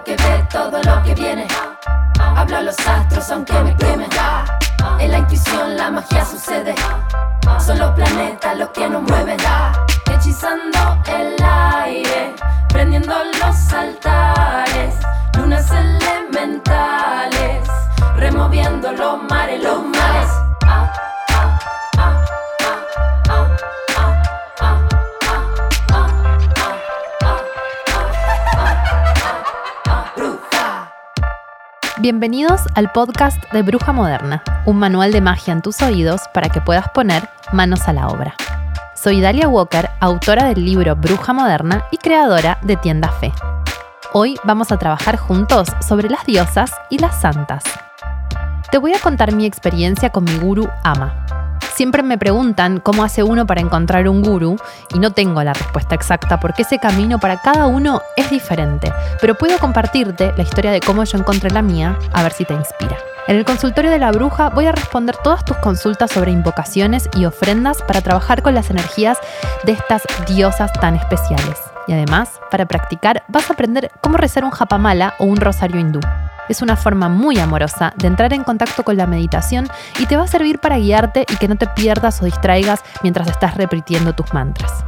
Que 0.00 0.16
ve 0.16 0.46
todo 0.50 0.82
lo 0.82 1.02
que 1.04 1.14
viene. 1.14 1.46
Habla 2.18 2.62
los 2.62 2.76
astros 2.80 3.30
aunque 3.30 3.52
me 3.62 3.76
quemen. 3.76 4.08
En 4.98 5.12
la 5.12 5.18
intuición 5.18 5.76
la 5.76 5.90
magia 5.90 6.24
sucede. 6.24 6.74
Son 7.64 7.78
los 7.78 7.90
planetas 7.92 8.56
los 8.56 8.70
que 8.70 8.88
nos 8.88 9.02
mueven. 9.02 9.36
Hechizando 10.10 10.98
el 11.06 11.36
aire, 11.44 12.34
prendiendo 12.70 13.14
los 13.38 13.72
altares. 13.72 14.94
Lunas 15.36 15.70
elementales, 15.70 17.68
removiendo 18.16 18.92
los 18.92 19.22
mares, 19.30 19.62
los 19.62 19.84
mares. 19.84 20.31
Bienvenidos 32.02 32.62
al 32.74 32.90
podcast 32.90 33.40
de 33.52 33.62
Bruja 33.62 33.92
Moderna, 33.92 34.42
un 34.66 34.76
manual 34.76 35.12
de 35.12 35.20
magia 35.20 35.52
en 35.52 35.62
tus 35.62 35.80
oídos 35.82 36.22
para 36.34 36.48
que 36.48 36.60
puedas 36.60 36.88
poner 36.88 37.28
manos 37.52 37.86
a 37.86 37.92
la 37.92 38.08
obra. 38.08 38.34
Soy 38.96 39.20
Dalia 39.20 39.46
Walker, 39.46 39.88
autora 40.00 40.46
del 40.46 40.64
libro 40.64 40.96
Bruja 40.96 41.32
Moderna 41.32 41.84
y 41.92 41.98
creadora 41.98 42.58
de 42.62 42.74
Tienda 42.74 43.08
Fe. 43.08 43.30
Hoy 44.12 44.36
vamos 44.42 44.72
a 44.72 44.78
trabajar 44.78 45.16
juntos 45.16 45.68
sobre 45.86 46.10
las 46.10 46.26
diosas 46.26 46.72
y 46.90 46.98
las 46.98 47.20
santas. 47.20 47.62
Te 48.72 48.78
voy 48.78 48.94
a 48.94 49.00
contar 49.00 49.32
mi 49.32 49.46
experiencia 49.46 50.10
con 50.10 50.24
mi 50.24 50.36
guru 50.38 50.68
Ama. 50.82 51.24
Siempre 51.74 52.02
me 52.02 52.18
preguntan 52.18 52.80
cómo 52.80 53.02
hace 53.02 53.22
uno 53.22 53.46
para 53.46 53.62
encontrar 53.62 54.06
un 54.06 54.22
guru 54.22 54.56
y 54.94 54.98
no 54.98 55.12
tengo 55.12 55.42
la 55.42 55.54
respuesta 55.54 55.94
exacta 55.94 56.38
porque 56.38 56.62
ese 56.62 56.78
camino 56.78 57.18
para 57.18 57.40
cada 57.40 57.66
uno 57.66 58.02
es 58.16 58.30
diferente, 58.30 58.92
pero 59.20 59.34
puedo 59.34 59.58
compartirte 59.58 60.32
la 60.36 60.42
historia 60.42 60.70
de 60.70 60.80
cómo 60.80 61.02
yo 61.04 61.16
encontré 61.16 61.50
la 61.50 61.62
mía 61.62 61.98
a 62.12 62.22
ver 62.22 62.32
si 62.32 62.44
te 62.44 62.52
inspira. 62.52 62.98
En 63.26 63.36
el 63.36 63.46
consultorio 63.46 63.90
de 63.90 63.98
la 63.98 64.12
bruja 64.12 64.50
voy 64.50 64.66
a 64.66 64.72
responder 64.72 65.16
todas 65.16 65.44
tus 65.44 65.56
consultas 65.58 66.10
sobre 66.10 66.30
invocaciones 66.32 67.08
y 67.16 67.24
ofrendas 67.24 67.80
para 67.82 68.02
trabajar 68.02 68.42
con 68.42 68.54
las 68.54 68.68
energías 68.68 69.16
de 69.64 69.72
estas 69.72 70.02
diosas 70.26 70.72
tan 70.74 70.96
especiales. 70.96 71.58
Y 71.86 71.92
además, 71.92 72.40
para 72.50 72.66
practicar, 72.66 73.22
vas 73.28 73.48
a 73.48 73.54
aprender 73.54 73.90
cómo 74.00 74.18
rezar 74.18 74.44
un 74.44 74.50
japamala 74.50 75.14
o 75.18 75.24
un 75.24 75.36
rosario 75.36 75.80
hindú. 75.80 76.00
Es 76.48 76.60
una 76.60 76.76
forma 76.76 77.08
muy 77.08 77.38
amorosa 77.38 77.92
de 77.96 78.08
entrar 78.08 78.32
en 78.32 78.42
contacto 78.42 78.82
con 78.82 78.96
la 78.96 79.06
meditación 79.06 79.68
y 79.98 80.06
te 80.06 80.16
va 80.16 80.24
a 80.24 80.28
servir 80.28 80.58
para 80.58 80.78
guiarte 80.78 81.24
y 81.28 81.36
que 81.36 81.46
no 81.46 81.56
te 81.56 81.68
pierdas 81.68 82.20
o 82.20 82.24
distraigas 82.24 82.82
mientras 83.02 83.28
estás 83.28 83.56
repitiendo 83.56 84.12
tus 84.12 84.34
mantras. 84.34 84.84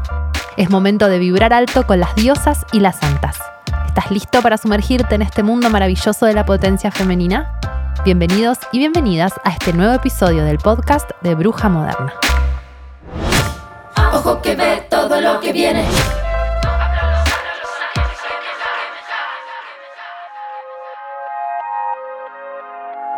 Es 0.56 0.69
momento 0.70 1.08
de 1.08 1.19
vibrar 1.19 1.52
alto 1.52 1.86
con 1.86 2.00
las 2.00 2.14
diosas 2.16 2.66
y 2.72 2.80
las 2.80 2.96
santas. 2.98 3.38
¿Estás 3.86 4.11
listo 4.11 4.42
para 4.42 4.58
sumergirte 4.58 5.14
en 5.14 5.22
este 5.22 5.44
mundo 5.44 5.70
maravilloso 5.70 6.27
de 6.27 6.34
la 6.34 6.44
potencia 6.44 6.91
femenina? 6.91 7.58
Bienvenidos 8.05 8.58
y 8.72 8.78
bienvenidas 8.78 9.33
a 9.44 9.50
este 9.50 9.72
nuevo 9.72 9.94
episodio 9.94 10.44
del 10.44 10.58
podcast 10.58 11.08
de 11.22 11.36
Bruja 11.36 11.68
Moderna. 11.68 12.12
Ojo 14.12 14.42
que 14.42 14.56
ve 14.56 14.86
todo 14.91 15.20
lo 15.20 15.41
que 15.41 15.52
viene. 15.52 15.84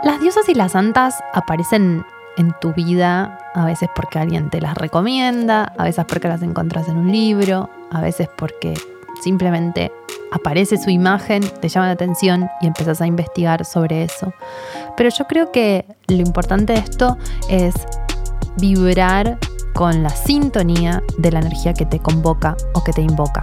Las 0.07 0.21
diosas 0.21 0.49
y 0.49 0.55
las 0.55 0.71
santas 0.71 1.19
aparecen 1.35 2.07
en 2.37 2.55
tu 2.61 2.73
vida, 2.73 3.41
a 3.57 3.65
veces 3.65 3.89
porque 3.93 4.21
alguien 4.21 4.51
te 4.51 4.61
las 4.61 4.77
recomienda, 4.77 5.65
a 5.77 5.83
veces 5.83 6.05
porque 6.05 6.29
las 6.29 6.43
encuentras 6.43 6.87
en 6.87 6.97
un 6.97 7.11
libro, 7.11 7.69
a 7.91 8.01
veces 8.01 8.29
porque 8.39 8.75
simplemente 9.21 9.91
aparece 10.31 10.79
su 10.79 10.91
imagen, 10.91 11.43
te 11.61 11.69
llama 11.69 11.87
la 11.87 11.95
atención 11.95 12.49
y 12.61 12.69
empezás 12.69 13.01
a 13.01 13.09
investigar 13.09 13.65
sobre 13.65 14.05
eso. 14.05 14.33
Pero 14.97 15.11
yo 15.11 15.27
creo 15.27 15.50
que 15.50 15.84
lo 16.06 16.19
importante 16.19 16.75
de 16.75 16.78
esto 16.78 17.19
es 17.50 17.75
vibrar 18.59 19.39
con 19.75 20.05
la 20.05 20.11
sintonía 20.11 21.03
de 21.19 21.33
la 21.33 21.41
energía 21.41 21.75
que 21.75 21.84
te 21.84 21.99
convoca 21.99 22.56
o 22.75 22.84
que 22.84 22.93
te 22.93 23.03
invoca. 23.03 23.41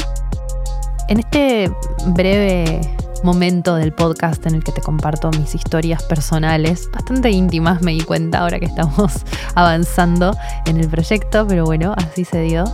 En 1.09 1.19
este 1.19 1.69
breve 2.05 2.79
momento 3.23 3.75
del 3.75 3.93
podcast 3.93 4.45
en 4.45 4.55
el 4.55 4.63
que 4.63 4.71
te 4.71 4.81
comparto 4.81 5.29
mis 5.31 5.55
historias 5.55 6.03
personales, 6.03 6.89
bastante 6.91 7.31
íntimas 7.31 7.81
me 7.81 7.93
di 7.93 8.01
cuenta 8.01 8.39
ahora 8.39 8.59
que 8.59 8.65
estamos 8.65 9.13
avanzando 9.55 10.35
en 10.65 10.77
el 10.77 10.89
proyecto, 10.89 11.47
pero 11.47 11.65
bueno, 11.65 11.93
así 11.97 12.25
se 12.25 12.41
dio. 12.41 12.65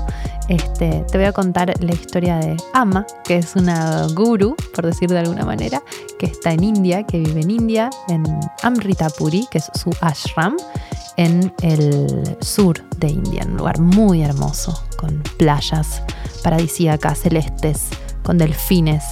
Este, 0.48 1.06
te 1.12 1.18
voy 1.18 1.28
a 1.28 1.32
contar 1.32 1.72
la 1.80 1.94
historia 1.94 2.38
de 2.38 2.58
Ama, 2.74 3.06
que 3.24 3.38
es 3.38 3.56
una 3.56 4.08
guru, 4.16 4.56
por 4.74 4.86
decir 4.86 5.10
de 5.10 5.20
alguna 5.20 5.46
manera, 5.46 5.82
que 6.18 6.26
está 6.26 6.52
en 6.52 6.64
India, 6.64 7.04
que 7.04 7.20
vive 7.20 7.42
en 7.42 7.52
India, 7.52 7.90
en 8.08 8.24
Amritapuri, 8.64 9.48
que 9.52 9.60
es 9.60 9.70
su 9.76 9.92
ashram, 10.02 10.58
en 11.18 11.54
el 11.62 12.38
sur 12.42 12.81
de 12.98 13.10
India, 13.10 13.44
un 13.46 13.58
lugar 13.58 13.80
muy 13.80 14.24
hermoso, 14.24 14.84
con 14.98 15.22
playas 15.38 16.02
paradisíacas, 16.44 17.20
celestes, 17.20 17.90
con 18.24 18.38
delfines, 18.38 19.04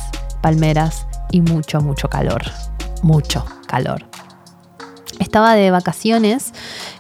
palmeras 0.42 1.06
y 1.32 1.42
mucho, 1.42 1.82
mucho 1.82 2.10
calor. 2.10 2.42
Mucho 3.02 3.46
calor. 3.68 4.06
Estaba 5.20 5.56
de 5.56 5.72
vacaciones 5.72 6.54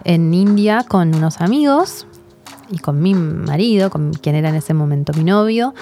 en 0.03 0.33
India 0.33 0.85
con 0.87 1.15
unos 1.15 1.41
amigos 1.41 2.07
y 2.69 2.79
con 2.79 3.01
mi 3.01 3.13
marido, 3.13 3.89
con 3.89 4.13
quien 4.13 4.35
era 4.35 4.49
en 4.49 4.55
ese 4.55 4.73
momento 4.73 5.13
mi 5.13 5.23
novio, 5.23 5.73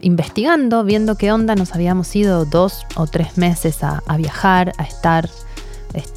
investigando, 0.00 0.84
viendo 0.84 1.16
qué 1.16 1.32
onda. 1.32 1.54
Nos 1.54 1.74
habíamos 1.74 2.14
ido 2.14 2.44
dos 2.44 2.84
o 2.96 3.06
tres 3.06 3.38
meses 3.38 3.82
a, 3.82 4.02
viajar, 4.16 4.72
a 4.78 4.84
estar. 4.84 5.28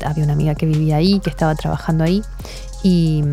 había 0.03 0.23
una 0.23 0.33
amiga 0.33 0.55
que 0.55 0.65
vivía 0.65 0.97
ahí, 0.97 1.19
que 1.19 1.29
estaba 1.29 1.55
trabajando 1.55 2.03
ahí. 2.03 2.21
Y, 2.83 3.23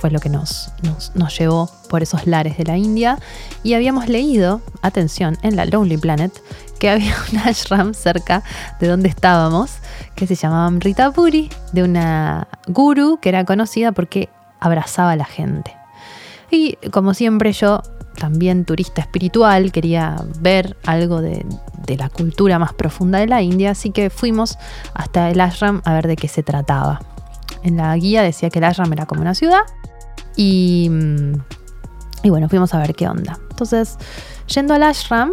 fue 0.00 0.10
lo 0.10 0.20
que 0.20 0.28
nos, 0.28 0.70
nos, 0.82 1.14
nos, 1.16 1.36
llevó 1.36 1.68
por 1.88 2.02
esos 2.02 2.26
lares 2.26 2.56
de 2.56 2.64
la 2.64 2.76
India. 2.76 3.18
Y 3.64 3.74
habíamos 3.74 4.08
leído, 4.08 4.60
atención, 4.80 5.36
en 5.42 5.56
la 5.56 5.66
Lonely 5.66 5.96
Planet, 5.96 6.32
que 6.78 6.90
había 6.90 7.14
un 7.32 7.38
ashram 7.38 7.94
cerca 7.94 8.42
de 8.80 8.88
donde 8.88 9.08
estábamos 9.08 9.78
que 10.14 10.26
se 10.26 10.34
llamaba 10.34 10.70
Rita 10.78 11.12
Puri, 11.12 11.50
de 11.72 11.82
una 11.82 12.48
guru 12.66 13.18
que 13.20 13.28
era 13.28 13.44
conocida 13.44 13.92
porque 13.92 14.28
abrazaba 14.60 15.12
a 15.12 15.16
la 15.16 15.24
gente. 15.24 15.76
Y 16.50 16.76
como 16.90 17.14
siempre 17.14 17.52
yo, 17.52 17.82
también 18.18 18.64
turista 18.64 19.00
espiritual, 19.00 19.70
quería 19.70 20.16
ver 20.40 20.76
algo 20.86 21.20
de, 21.20 21.44
la 21.96 22.10
cultura 22.10 22.58
más 22.58 22.74
profunda 22.74 23.18
de 23.18 23.26
la 23.26 23.40
India, 23.40 23.70
así 23.70 23.90
que 23.90 24.10
fuimos 24.10 24.58
hasta 24.92 25.30
el 25.30 25.40
ashram 25.40 25.80
a 25.86 25.94
ver 25.94 26.06
de 26.06 26.16
qué 26.16 26.28
se 26.28 26.42
trataba. 26.42 27.00
En 27.62 27.78
la 27.78 27.96
guía 27.96 28.22
decía 28.22 28.50
que 28.50 28.58
el 28.58 28.64
ashram 28.64 28.92
era 28.92 29.06
como 29.06 29.22
una 29.22 29.34
ciudad 29.34 29.62
y, 30.36 30.90
y 32.22 32.30
bueno, 32.30 32.48
fuimos 32.48 32.74
a 32.74 32.78
ver 32.78 32.94
qué 32.94 33.08
onda. 33.08 33.38
Entonces, 33.50 33.96
yendo 34.46 34.74
al 34.74 34.82
ashram, 34.82 35.32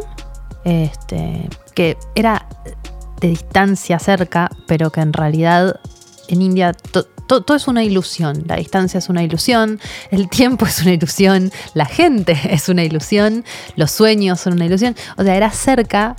este, 0.65 1.47
que 1.73 1.97
era 2.15 2.47
de 3.21 3.29
distancia 3.29 3.97
cerca, 3.99 4.49
pero 4.67 4.91
que 4.91 4.99
en 4.99 5.13
realidad 5.13 5.79
en 6.27 6.41
India 6.41 6.73
todo 7.27 7.55
es 7.55 7.67
una 7.67 7.83
ilusión. 7.83 8.43
La 8.47 8.57
distancia 8.57 8.97
es 8.97 9.09
una 9.09 9.23
ilusión, 9.23 9.79
el 10.11 10.29
tiempo 10.29 10.65
es 10.65 10.81
una 10.81 10.93
ilusión, 10.93 11.51
la 11.73 11.85
gente 11.85 12.37
es 12.49 12.67
una 12.67 12.83
ilusión, 12.83 13.45
los 13.75 13.91
sueños 13.91 14.39
son 14.41 14.53
una 14.53 14.65
ilusión. 14.65 14.95
O 15.17 15.23
sea, 15.23 15.35
era 15.35 15.51
cerca, 15.51 16.15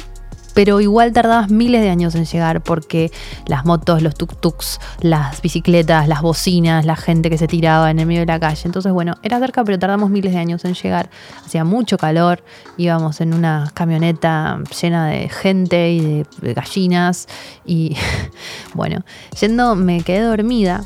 pero 0.56 0.81
igual 0.81 1.12
tardabas 1.12 1.50
miles 1.50 1.83
de 1.83 1.91
años 1.91 2.15
en 2.15 2.25
llegar 2.25 2.62
porque 2.62 3.12
las 3.47 3.67
motos, 3.67 4.00
los 4.00 4.15
tuk-tuks, 4.15 4.81
las 5.00 5.43
bicicletas, 5.43 6.09
las 6.09 6.22
bocinas, 6.22 6.87
la 6.87 6.97
gente 6.97 7.28
que 7.28 7.37
se 7.37 7.47
tiraba 7.47 7.91
en 7.91 7.99
el 7.99 8.06
medio 8.06 8.21
de 8.21 8.27
la 8.27 8.41
calle. 8.41 8.62
Entonces, 8.65 8.91
bueno, 8.91 9.19
era 9.22 9.39
cerca, 9.39 9.62
pero 9.65 9.78
tardamos 9.78 10.09
miles 10.09 10.33
de 10.33 10.39
años 10.39 10.65
en 10.65 10.72
llegar. 10.72 11.11
Hacía 11.44 11.65
mucho 11.65 11.99
calor, 11.99 12.43
íbamos 12.79 13.20
en 13.20 13.35
una 13.35 13.70
camioneta 13.75 14.58
llena 14.81 15.08
de 15.08 15.29
gente 15.29 15.91
y 15.93 16.25
de 16.41 16.55
gallinas. 16.55 17.29
Y 17.67 17.94
bueno, 18.73 19.05
yendo 19.38 19.75
me 19.75 20.00
quedé 20.00 20.23
dormida 20.23 20.85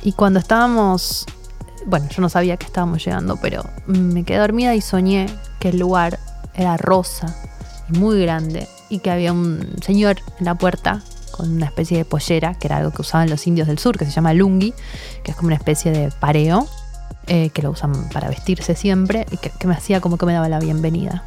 y 0.00 0.12
cuando 0.12 0.38
estábamos 0.38 1.26
bueno, 1.86 2.06
yo 2.08 2.22
no 2.22 2.28
sabía 2.28 2.56
que 2.56 2.66
estábamos 2.66 3.04
llegando, 3.04 3.36
pero 3.42 3.64
me 3.86 4.22
quedé 4.22 4.38
dormida 4.38 4.76
y 4.76 4.80
soñé 4.80 5.26
que 5.58 5.70
el 5.70 5.80
lugar 5.80 6.20
era 6.54 6.76
rosa 6.76 7.34
y 7.92 7.98
muy 7.98 8.20
grande 8.22 8.68
y 8.88 9.00
que 9.00 9.10
había 9.10 9.32
un 9.32 9.76
señor 9.82 10.16
en 10.38 10.44
la 10.44 10.54
puerta 10.54 11.02
con 11.30 11.52
una 11.52 11.66
especie 11.66 11.96
de 11.98 12.04
pollera, 12.04 12.54
que 12.54 12.66
era 12.66 12.78
algo 12.78 12.90
que 12.90 13.02
usaban 13.02 13.30
los 13.30 13.46
indios 13.46 13.68
del 13.68 13.78
sur, 13.78 13.96
que 13.96 14.04
se 14.04 14.10
llama 14.10 14.34
lungi, 14.34 14.74
que 15.22 15.30
es 15.30 15.36
como 15.36 15.48
una 15.48 15.56
especie 15.56 15.92
de 15.92 16.10
pareo, 16.10 16.66
eh, 17.26 17.50
que 17.50 17.62
lo 17.62 17.70
usan 17.70 18.08
para 18.08 18.28
vestirse 18.28 18.74
siempre 18.74 19.26
y 19.30 19.36
que, 19.36 19.66
me 19.66 19.74
hacía 19.74 20.00
como 20.00 20.16
que 20.16 20.26
me 20.26 20.32
daba 20.32 20.48
la 20.48 20.58
bienvenida. 20.58 21.24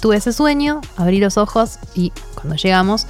Tuve 0.00 0.16
ese 0.16 0.32
sueño, 0.32 0.80
abrí 0.96 1.18
los 1.18 1.36
ojos 1.36 1.78
y 1.94 2.12
cuando 2.34 2.56
llegamos, 2.56 3.06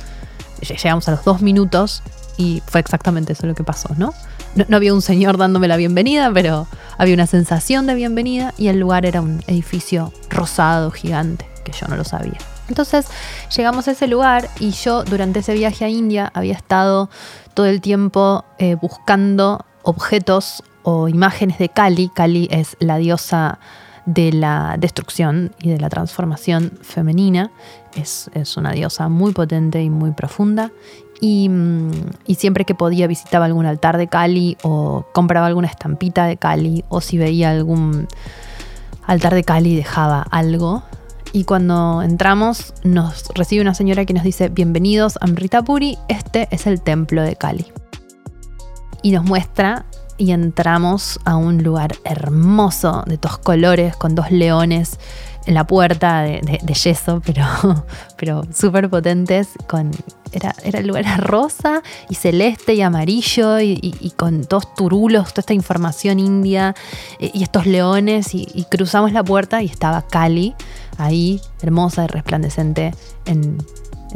llegamos 0.61 1.07
a 1.09 1.13
los 1.13 1.25
dos 1.25 1.43
minutos 1.43 2.03
y 2.37 2.63
fue 2.67 2.81
exactamente 2.81 3.35
eso 3.35 3.47
lo 3.47 3.55
que 3.55 3.63
pasó, 3.63 3.91
¿no? 3.97 4.15
¿no? 4.57 4.65
No 4.69 4.77
había 4.77 4.95
un 4.95 5.03
señor 5.03 5.37
dándome 5.37 5.69
la 5.69 5.77
bienvenida, 5.77 6.33
pero 6.33 6.67
había 6.99 7.15
una 7.15 7.27
sensación 7.27 7.87
de 7.87 7.95
bienvenida 7.95 8.55
y 8.57 8.69
el 8.69 8.81
lugar 8.81 9.07
era 9.07 9.21
un 9.21 9.45
edificio 9.47 10.13
rosado, 10.31 10.91
gigante, 10.91 11.47
que 11.65 11.73
yo 11.73 11.87
no 11.87 11.97
lo 11.97 12.05
sabía. 12.05 12.39
Entonces 12.71 13.07
llegamos 13.55 13.89
a 13.89 13.91
ese 13.91 14.07
lugar 14.07 14.49
y 14.61 14.71
yo 14.71 15.03
durante 15.05 15.41
ese 15.41 15.55
viaje 15.55 15.85
a 15.85 15.89
India 15.89 16.31
había 16.33 16.55
estado 16.55 17.11
todo 17.53 17.67
el 17.67 17.81
tiempo 17.81 18.45
eh, 18.59 18.77
buscando 18.81 19.67
objetos 19.83 20.63
o 20.85 21.09
imágenes 21.09 21.59
de 21.59 21.69
Kali. 21.69 22.11
Kali 22.15 22.49
es 22.51 22.77
la 22.79 22.97
diosa 22.97 23.59
de 24.07 24.33
la 24.33 24.77
destrucción 24.79 25.53
y 25.61 25.71
de 25.71 25.81
la 25.81 25.89
transformación 25.89 26.79
femenina. 26.83 27.51
Es, 27.97 28.31
una 28.57 28.71
diosa 28.71 29.09
muy 29.09 29.33
potente 29.33 29.83
y 29.83 29.91
muy 29.91 30.13
profunda. 30.13 30.71
Mm, 31.21 31.91
y, 32.25 32.35
siempre 32.37 32.65
que 32.65 32.77
podía 32.77 33.09
visitaba 33.09 33.47
algún 33.47 33.67
altar 33.67 33.99
de 33.99 34.07
Kali 34.07 34.57
o 34.63 35.05
compraba 35.13 35.49
alguna 35.49 35.67
estampita 35.67 36.25
de 36.25 36.37
Kali 36.37 36.85
o 36.89 37.01
si 37.01 37.19
veía 37.19 37.51
algún 37.51 38.07
altar 39.07 39.35
de 39.35 39.43
Kali 39.43 39.75
dejaba 39.75 40.23
algo. 40.23 40.85
Y 41.33 41.45
cuando 41.45 42.03
entramos 42.03 42.75
nos 42.83 43.29
recibe 43.35 43.63
una 43.63 43.75
señora 43.75 44.05
que 44.05 44.15
nos 44.15 44.25
dice 44.25 44.49
bienvenidos 44.49 45.17
a 45.17 45.27
Amritapuri, 45.27 45.97
este 46.09 46.49
es 46.51 46.67
el 46.67 46.81
templo 46.81 47.23
de 47.23 47.37
Kali. 47.37 47.73
Y 49.03 49.13
nos 49.13 49.25
muestra 49.25 49.87
y 50.19 50.33
entramos 50.33 51.21
a 51.25 51.37
un 51.37 51.63
lugar 51.63 51.93
hermoso 52.05 53.05
de 53.07 53.17
todos 53.17 53.39
colores 53.39 53.95
con 53.95 54.17
dos 54.17 54.33
leones 54.33 54.99
en 55.47 55.55
la 55.55 55.67
puerta 55.67 56.23
de, 56.23 56.61
yeso, 56.75 57.23
pero, 57.25 57.45
pero 58.17 58.43
súper 58.53 58.91
potentes. 58.91 59.51
Con, 59.69 59.93
era, 60.33 60.55
era 60.65 60.81
el 60.81 60.87
lugar 60.89 61.05
rosa 61.21 61.83
y 62.09 62.15
celeste 62.17 62.75
y 62.75 62.83
amarillo 62.83 63.61
y, 63.61 64.13
con 64.17 64.43
dos 64.43 64.75
turulos, 64.75 65.31
toda 65.33 65.41
esta 65.41 65.55
información 65.55 66.19
india 66.19 66.75
eh, 67.19 67.31
y, 67.33 67.43
estos 67.43 67.67
leones. 67.67 68.35
Y, 68.35 68.67
cruzamos 68.71 69.13
la 69.13 69.25
puerta 69.25 69.63
y 69.63 69.67
estaba 69.67 70.03
Kali 70.03 70.55
ahí, 71.05 71.41
hermosa 71.63 72.05
y 72.05 72.07
resplandecente 72.09 72.93
en, 73.27 73.59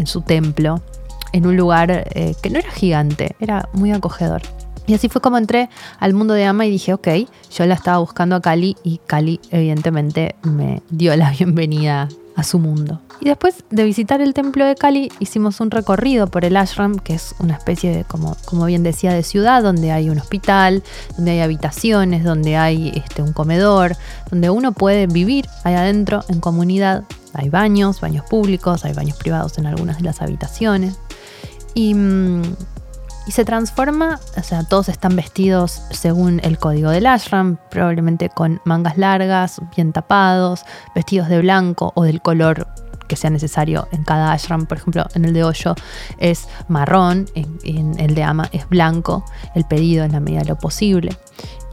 su 0.07 0.23
templo, 0.23 0.83
en 1.33 1.47
un 1.47 1.57
lugar 1.57 1.91
eh, 2.15 2.35
que 2.43 2.51
no 2.51 2.59
era 2.59 2.71
gigante, 2.71 3.37
era 3.41 3.69
muy 3.73 3.93
acogedor. 3.93 4.43
Y 4.87 4.95
así 4.95 5.09
fue 5.09 5.21
como 5.21 5.39
entré 5.39 5.71
al 5.99 6.13
mundo 6.15 6.35
de 6.35 6.45
Ama 6.45 6.67
y 6.67 6.71
dije, 6.71 6.93
ok, 6.93 7.09
yo 7.51 7.67
la 7.67 7.75
estaba 7.75 7.99
buscando 7.99 8.37
a 8.37 8.41
Cali 8.41 8.77
y 8.83 8.99
Cali 9.07 9.41
evidentemente 9.51 10.35
me 10.43 10.83
dio 10.91 11.17
la 11.17 11.31
bienvenida 11.39 12.09
a 12.37 12.43
su 12.43 12.59
mundo. 12.59 13.01
Y 13.21 13.27
después 13.27 13.65
de 13.71 13.85
visitar 13.85 14.21
el 14.21 14.35
templo 14.35 14.65
de 14.67 14.75
Cali, 14.75 15.11
hicimos 15.21 15.61
un 15.61 15.71
recorrido 15.71 16.27
por 16.27 16.45
el 16.45 16.57
ashram, 16.57 16.99
que 16.99 17.15
es 17.15 17.35
una 17.39 17.55
especie 17.55 17.95
de, 17.95 18.05
como, 18.05 18.37
como 18.45 18.67
bien 18.67 18.83
decía, 18.83 19.13
de 19.13 19.23
ciudad, 19.23 19.63
donde 19.63 19.93
hay 19.93 20.11
un 20.11 20.19
hospital, 20.19 20.83
donde 21.17 21.33
hay 21.33 21.41
habitaciones, 21.41 22.25
donde 22.25 22.57
hay 22.57 22.93
este, 22.95 23.23
un 23.23 23.33
comedor, 23.33 23.97
donde 24.31 24.51
uno 24.51 24.73
puede 24.73 25.07
vivir 25.07 25.47
ahí 25.63 25.75
adentro 25.75 26.25
en 26.29 26.41
comunidad. 26.41 27.05
Hay 27.35 27.51
baños, 27.51 28.01
baños 28.01 28.25
públicos, 28.29 28.85
hay 28.85 28.93
baños 28.93 29.17
privados 29.17 29.59
en 29.59 29.67
algunas 29.67 29.99
de 29.99 30.05
las 30.05 30.21
habitaciones. 30.23 30.97
Y 31.75 31.95
mm, 31.95 32.43
y 33.27 33.33
se 33.33 33.45
transforma, 33.45 34.21
o 34.37 34.43
sea, 34.43 34.65
todos 34.65 34.89
están 34.89 35.17
vestidos 35.17 35.83
según 35.91 36.41
el 36.45 36.59
código 36.59 36.91
del 36.91 37.07
ashram, 37.07 37.57
probablemente 37.71 38.29
con 38.29 38.61
mangas 38.65 38.99
largas, 38.99 39.61
bien 39.75 39.93
tapados, 39.93 40.65
vestidos 40.95 41.29
de 41.29 41.41
blanco 41.41 41.93
o 41.95 42.05
del 42.05 42.21
color 42.21 42.67
que 43.09 43.17
sea 43.17 43.31
necesario 43.31 43.89
en 43.93 44.05
cada 44.05 44.33
ashram. 44.33 44.67
Por 44.67 44.79
ejemplo, 44.79 45.07
en 45.15 45.25
el 45.25 45.33
de 45.35 45.45
Hoyo 45.45 45.75
es 46.19 46.49
marrón, 46.69 47.27
en, 47.35 47.99
el 47.99 48.15
de 48.15 48.23
Ama 48.23 48.49
es 48.53 48.69
blanco, 48.69 49.25
el 49.55 49.65
pedido 49.65 50.05
en 50.05 50.13
la 50.13 50.21
medida 50.21 50.41
de 50.41 50.47
lo 50.47 50.57
posible. 50.57 51.17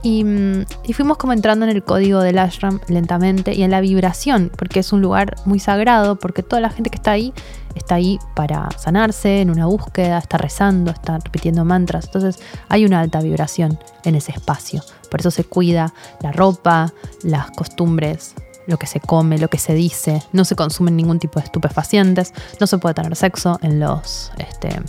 Mm, 0.04 0.62
y, 0.84 0.94
fuimos 0.94 1.18
como 1.18 1.34
entrando 1.34 1.66
en 1.66 1.72
el 1.72 1.84
código 1.84 2.22
del 2.22 2.40
ashram 2.40 2.80
lentamente 2.88 3.54
y 3.54 3.62
en 3.64 3.72
la 3.72 3.82
vibración, 3.82 4.52
porque 4.58 4.80
es 4.80 4.92
un 4.92 5.02
lugar 5.02 5.36
muy 5.46 5.60
sagrado, 5.60 6.16
porque 6.18 6.42
toda 6.42 6.60
la 6.60 6.70
gente 6.70 6.90
que 6.90 6.96
está 6.96 7.12
ahí 7.12 7.34
está 7.76 7.96
ahí 7.96 8.20
para 8.36 8.70
sanarse, 8.78 9.42
en 9.42 9.50
una 9.50 9.66
búsqueda, 9.66 10.18
está 10.18 10.38
rezando, 10.38 10.92
está 10.92 11.18
repitiendo 11.18 11.66
mantras. 11.66 12.06
Entonces 12.06 12.40
hay 12.70 12.86
una 12.86 13.00
alta 13.00 13.22
vibración 13.22 13.80
en 14.04 14.16
ese 14.16 14.32
espacio. 14.32 14.84
Por 15.10 15.20
eso 15.20 15.32
se 15.32 15.44
cuida 15.44 15.94
la 16.22 16.32
ropa, 16.32 16.94
las 17.24 17.52
costumbres, 17.52 18.36
lo 18.68 18.78
que 18.78 18.88
se 18.88 19.00
come, 19.00 19.38
lo 19.38 19.50
que 19.50 19.58
se 19.58 19.74
dice. 19.74 20.24
No 20.32 20.46
se 20.46 20.56
consumen 20.56 20.96
ningún 20.96 21.20
tipo 21.20 21.40
de 21.40 21.46
estupefacientes, 21.46 22.34
no 22.60 22.68
se 22.68 22.78
puede 22.78 22.96
tener 22.96 23.16
sexo 23.16 23.60
en 23.62 23.80
los... 23.80 24.32
Este, 24.38 24.82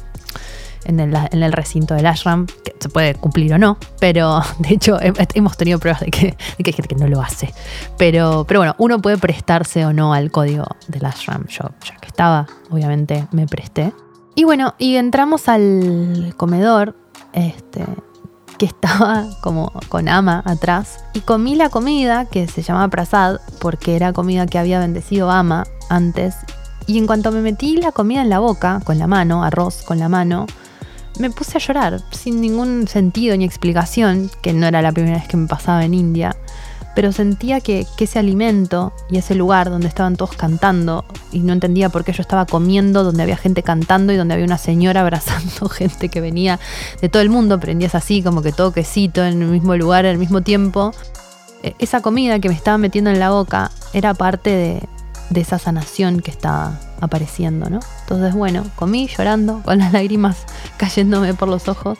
en 0.84 1.00
el, 1.00 1.52
recinto 1.52 1.94
del 1.94 2.06
ashram, 2.06 2.46
que 2.46 2.74
se 2.78 2.88
puede 2.88 3.14
cumplir 3.14 3.54
o 3.54 3.58
no, 3.58 3.78
pero 4.00 4.40
de 4.58 4.74
hecho 4.74 4.98
hemos 5.00 5.56
tenido 5.56 5.78
pruebas 5.78 6.00
de 6.00 6.10
que, 6.10 6.36
hay 6.58 6.72
gente 6.72 6.88
que 6.88 6.94
no 6.94 7.08
lo 7.08 7.20
hace. 7.20 7.52
Pero, 7.98 8.44
bueno, 8.44 8.74
uno 8.78 9.00
puede 9.00 9.18
prestarse 9.18 9.84
o 9.84 9.92
no 9.92 10.14
al 10.14 10.30
código 10.30 10.66
del 10.88 11.04
ashram. 11.04 11.46
Yo, 11.46 11.70
ya 11.84 11.96
que 11.96 12.06
estaba, 12.06 12.46
obviamente 12.70 13.26
me 13.32 13.46
presté. 13.46 13.92
Y 14.34 14.44
bueno, 14.44 14.74
y 14.78 14.96
entramos 14.96 15.48
al 15.48 16.34
comedor, 16.36 16.96
este, 17.32 17.84
que 18.58 18.66
estaba 18.66 19.26
como 19.42 19.72
con 19.88 20.08
ama 20.08 20.42
atrás, 20.44 21.04
y 21.12 21.20
comí 21.20 21.54
la 21.54 21.68
comida 21.68 22.24
que 22.26 22.48
se 22.48 22.62
llamaba 22.62 22.88
prasad, 22.88 23.38
porque 23.60 23.96
era 23.96 24.12
comida 24.12 24.46
que 24.46 24.58
había 24.58 24.78
bendecido 24.78 25.30
ama 25.30 25.64
antes. 25.90 26.34
Y 26.86 26.98
en 26.98 27.06
cuanto 27.06 27.30
me 27.30 27.42
metí 27.42 27.76
la 27.76 27.92
comida 27.92 28.22
en 28.22 28.28
la 28.28 28.40
boca, 28.40 28.80
con 28.84 28.98
la 28.98 29.06
mano, 29.06 29.44
arroz 29.44 29.82
con 29.82 30.00
la 30.00 30.08
mano, 30.08 30.46
me 31.18 31.30
puse 31.30 31.58
a 31.58 31.60
llorar 31.60 32.00
sin 32.10 32.40
ningún 32.40 32.88
sentido 32.88 33.36
ni 33.36 33.44
explicación, 33.44 34.30
que 34.42 34.52
no 34.52 34.66
era 34.66 34.82
la 34.82 34.92
primera 34.92 35.16
vez 35.16 35.28
que 35.28 35.36
me 35.36 35.46
pasaba 35.46 35.84
en 35.84 35.94
India, 35.94 36.36
pero 36.94 37.12
sentía 37.12 37.60
que, 37.60 37.86
ese 37.98 38.18
alimento 38.18 38.92
y 39.10 39.18
ese 39.18 39.34
lugar 39.34 39.70
donde 39.70 39.88
estaban 39.88 40.16
todos 40.16 40.36
cantando, 40.36 41.04
y 41.30 41.40
no 41.40 41.52
entendía 41.52 41.88
por 41.88 42.04
qué 42.04 42.12
yo 42.12 42.22
estaba 42.22 42.46
comiendo, 42.46 43.04
donde 43.04 43.22
había 43.22 43.36
gente 43.36 43.62
cantando 43.62 44.12
y 44.12 44.16
donde 44.16 44.34
había 44.34 44.46
una 44.46 44.58
señora 44.58 45.00
abrazando 45.02 45.68
gente 45.68 46.08
que 46.08 46.20
venía 46.20 46.58
de 47.00 47.08
todo 47.08 47.22
el 47.22 47.30
mundo, 47.30 47.60
prendías 47.60 47.94
así 47.94 48.22
como 48.22 48.42
que 48.42 48.52
todo 48.52 48.72
quesito 48.72 49.24
en 49.24 49.42
el 49.42 49.48
mismo 49.48 49.76
lugar 49.76 50.06
al 50.06 50.18
mismo 50.18 50.42
tiempo, 50.42 50.92
e, 51.62 51.74
esa 51.78 52.02
comida 52.02 52.38
que 52.40 52.48
me 52.48 52.54
estaba 52.54 52.78
metiendo 52.78 53.10
en 53.10 53.18
la 53.18 53.30
boca 53.30 53.70
era 53.92 54.14
parte 54.14 54.50
de, 54.50 54.88
de 55.32 55.40
esa 55.40 55.58
sanación 55.58 56.20
que 56.20 56.30
estaba 56.30 56.78
apareciendo, 57.00 57.68
¿no? 57.70 57.80
Entonces, 58.00 58.34
bueno, 58.34 58.64
comí 58.76 59.08
llorando, 59.08 59.62
con 59.62 59.78
las 59.78 59.92
lágrimas 59.92 60.46
cayéndome 60.76 61.34
por 61.34 61.48
los 61.48 61.68
ojos. 61.68 61.98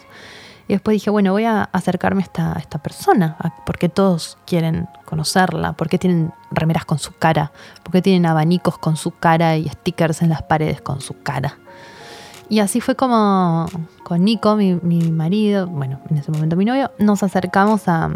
Y 0.68 0.74
después 0.74 0.94
dije, 0.94 1.10
bueno, 1.10 1.32
voy 1.32 1.44
a 1.44 1.64
acercarme 1.64 2.22
a 2.22 2.24
esta, 2.24 2.56
esta 2.58 2.78
persona, 2.78 3.36
porque 3.66 3.88
todos 3.88 4.38
quieren 4.46 4.88
conocerla, 5.04 5.72
porque 5.72 5.98
tienen 5.98 6.32
remeras 6.50 6.84
con 6.84 6.98
su 6.98 7.12
cara, 7.18 7.52
porque 7.82 8.00
tienen 8.00 8.26
abanicos 8.26 8.78
con 8.78 8.96
su 8.96 9.10
cara 9.10 9.56
y 9.56 9.68
stickers 9.68 10.22
en 10.22 10.28
las 10.28 10.42
paredes 10.42 10.80
con 10.80 11.00
su 11.00 11.20
cara. 11.22 11.58
Y 12.48 12.60
así 12.60 12.80
fue 12.80 12.94
como 12.94 13.66
con 14.04 14.24
Nico, 14.24 14.56
mi, 14.56 14.74
mi 14.82 15.10
marido, 15.10 15.66
bueno, 15.66 16.00
en 16.10 16.18
ese 16.18 16.30
momento 16.30 16.54
mi 16.54 16.64
novio, 16.64 16.92
nos 16.98 17.22
acercamos 17.22 17.88
a, 17.88 18.10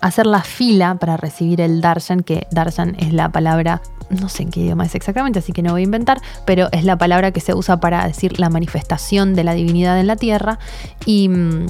hacer 0.00 0.26
la 0.26 0.42
fila 0.42 0.96
para 0.96 1.16
recibir 1.16 1.60
el 1.60 1.80
darshan, 1.80 2.22
que 2.22 2.46
darshan 2.50 2.96
es 2.98 3.12
la 3.12 3.30
palabra, 3.30 3.82
no 4.10 4.28
sé 4.28 4.44
en 4.44 4.50
qué 4.50 4.60
idioma 4.60 4.84
es 4.84 4.94
exactamente, 4.94 5.38
así 5.38 5.52
que 5.52 5.62
no 5.62 5.72
voy 5.72 5.82
a 5.82 5.84
inventar, 5.84 6.20
pero 6.44 6.68
es 6.72 6.84
la 6.84 6.96
palabra 6.96 7.32
que 7.32 7.40
se 7.40 7.54
usa 7.54 7.78
para 7.80 8.06
decir 8.06 8.38
la 8.38 8.50
manifestación 8.50 9.34
de 9.34 9.44
la 9.44 9.54
divinidad 9.54 9.98
en 9.98 10.06
la 10.06 10.16
tierra 10.16 10.58
y 11.04 11.28
mm, 11.28 11.66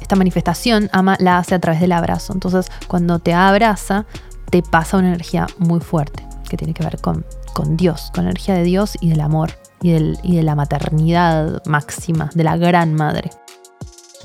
esta 0.00 0.16
manifestación 0.16 0.88
ama 0.92 1.16
la 1.20 1.38
hace 1.38 1.54
a 1.54 1.58
través 1.58 1.80
del 1.80 1.92
abrazo. 1.92 2.32
Entonces, 2.32 2.70
cuando 2.86 3.18
te 3.18 3.34
abraza, 3.34 4.06
te 4.50 4.62
pasa 4.62 4.98
una 4.98 5.08
energía 5.08 5.46
muy 5.58 5.80
fuerte 5.80 6.24
que 6.48 6.56
tiene 6.56 6.74
que 6.74 6.84
ver 6.84 7.00
con, 7.00 7.24
Dios, 7.76 8.12
con 8.14 8.24
la 8.24 8.30
energía 8.30 8.54
de 8.54 8.62
Dios 8.62 8.96
y 9.00 9.08
del 9.08 9.20
amor 9.20 9.52
y 9.82 9.92
de 10.36 10.42
la 10.42 10.54
maternidad 10.54 11.62
máxima, 11.66 12.30
de 12.34 12.44
la 12.44 12.56
gran 12.56 12.94
madre. 12.94 13.30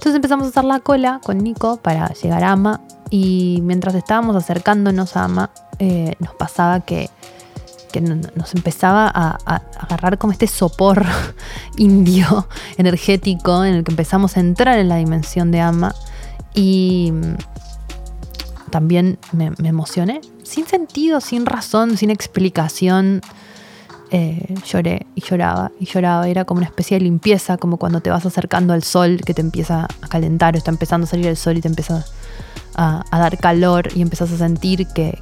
Entonces 0.01 0.15
empezamos 0.15 0.48
a 0.48 0.50
hacer 0.50 0.63
la 0.63 0.79
cola 0.79 1.22
con 1.24 1.38
Nico 1.38 1.77
para 1.77 2.12
llegar 2.13 2.43
a 2.43 2.53
Ama 2.53 2.81
y 3.12 3.60
mientras 3.62 3.93
estábamos 3.93 4.36
acercándonos 4.36 5.15
a 5.15 5.25
Ama, 5.25 5.51
eh, 5.77 6.15
nos 6.17 6.34
pasaba 6.34 6.79
que, 6.79 7.12
nos 8.34 8.55
empezaba 8.55 9.12
a, 9.13 9.62
agarrar 9.79 10.17
como 10.17 10.34
este 10.34 10.48
sopor 10.48 11.05
indio 11.77 12.48
energético 12.77 13.63
en 13.63 13.75
el 13.75 13.84
que 13.84 13.91
empezamos 13.91 14.38
a 14.38 14.39
entrar 14.39 14.79
en 14.79 14.89
la 14.89 14.96
dimensión 14.96 15.51
de 15.51 15.62
Ama 15.62 15.93
y 16.55 17.13
también 18.72 19.20
me, 19.34 19.51
emocioné, 19.70 20.22
sin 20.41 20.65
sentido, 20.65 21.22
sin 21.22 21.46
razón, 21.46 21.96
sin 21.96 22.10
explicación. 22.10 23.22
Eh, 24.13 24.56
lloré 24.65 25.08
y 25.15 25.22
lloraba 25.22 25.72
y 25.80 25.86
lloraba. 25.86 26.27
Era 26.27 26.44
como 26.44 26.58
una 26.58 26.68
especie 26.68 26.98
de 26.98 27.03
limpieza, 27.06 27.58
como 27.58 27.77
cuando 27.77 28.01
te 28.01 28.10
vas 28.10 28.25
acercando 28.25 28.74
al 28.74 28.84
sol 28.84 29.22
que 29.25 29.34
te 29.34 29.39
empieza 29.39 29.88
a 30.01 30.08
calentar 30.10 30.53
o 30.53 30.58
está 30.58 30.70
empezando 30.70 31.06
a 31.06 31.08
salir 31.08 31.27
el 31.27 31.38
sol 31.38 31.58
y 31.58 31.62
te 31.62 31.70
empieza 31.70 32.03
a, 32.75 33.03
dar 33.10 33.38
calor 33.38 33.88
y 33.96 34.01
empezás 34.01 34.32
a 34.34 34.38
sentir 34.38 34.86
que, 34.88 35.18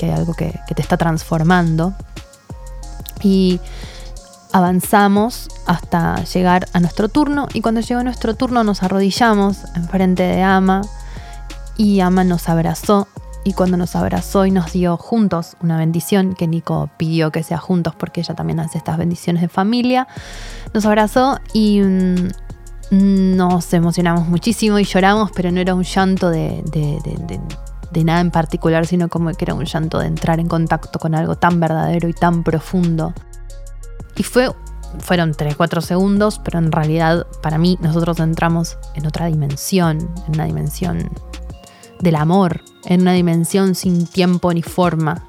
hay 0.00 0.10
algo 0.10 0.34
que, 0.34 0.54
te 0.72 0.80
está 0.80 0.96
transformando. 0.96 1.94
Y 3.22 3.58
avanzamos 4.52 5.48
hasta 5.66 6.22
llegar 6.22 6.68
a 6.72 6.78
nuestro 6.78 7.08
turno 7.08 7.48
y 7.52 7.60
cuando 7.60 7.80
llegó 7.80 8.04
nuestro 8.04 8.36
turno 8.36 8.62
nos 8.62 8.84
arrodillamos 8.84 9.64
enfrente 9.74 10.22
de 10.22 10.42
Ama 10.42 10.82
y 11.76 12.00
Ama 12.00 12.22
nos 12.22 12.48
abrazó 12.48 13.08
y 13.44 13.52
cuando 13.52 13.76
nos 13.76 13.96
abrazó 13.96 14.46
y 14.46 14.50
nos 14.50 14.72
dio 14.72 14.96
juntos 14.96 15.56
una 15.62 15.78
bendición, 15.78 16.34
que 16.34 16.46
Nico 16.46 16.90
pidió 16.96 17.30
que 17.30 17.42
sea 17.42 17.58
juntos 17.58 17.94
porque 17.94 18.20
ella 18.20 18.34
también 18.34 18.60
hace 18.60 18.78
estas 18.78 18.98
bendiciones 18.98 19.42
de 19.42 19.48
familia, 19.48 20.08
nos 20.74 20.84
abrazó 20.84 21.38
y 21.52 21.80
mm, 21.80 22.28
nos 22.90 23.72
emocionamos 23.72 24.28
muchísimo 24.28 24.78
y 24.78 24.84
lloramos, 24.84 25.30
pero 25.34 25.50
no 25.50 25.60
era 25.60 25.74
un 25.74 25.84
llanto 25.84 26.30
de, 26.30 26.62
de, 26.72 28.04
nada 28.04 28.20
en 28.20 28.30
particular, 28.30 28.86
sino 28.86 29.08
como 29.08 29.30
que 29.32 29.44
era 29.44 29.54
un 29.54 29.64
llanto 29.64 29.98
de 29.98 30.06
entrar 30.06 30.40
en 30.40 30.46
contacto 30.46 30.98
con 30.98 31.14
algo 31.14 31.36
tan 31.36 31.58
verdadero 31.58 32.08
y 32.08 32.12
tan 32.12 32.44
profundo. 32.44 33.12
Y 34.16 34.22
fue, 34.22 34.50
fueron 35.00 35.32
3-4 35.32 35.80
segundos, 35.80 36.40
pero 36.42 36.58
en 36.58 36.70
realidad 36.70 37.26
para 37.42 37.58
mí 37.58 37.76
nosotros 37.80 38.20
entramos 38.20 38.78
en 38.94 39.06
otra 39.06 39.26
dimensión, 39.26 39.98
en 40.26 40.34
una 40.34 40.44
dimensión 40.44 41.10
del 42.00 42.16
amor, 42.16 42.62
en 42.84 43.02
una 43.02 43.12
dimensión 43.12 43.74
sin 43.74 44.06
tiempo 44.06 44.52
ni 44.52 44.62
forma. 44.62 45.24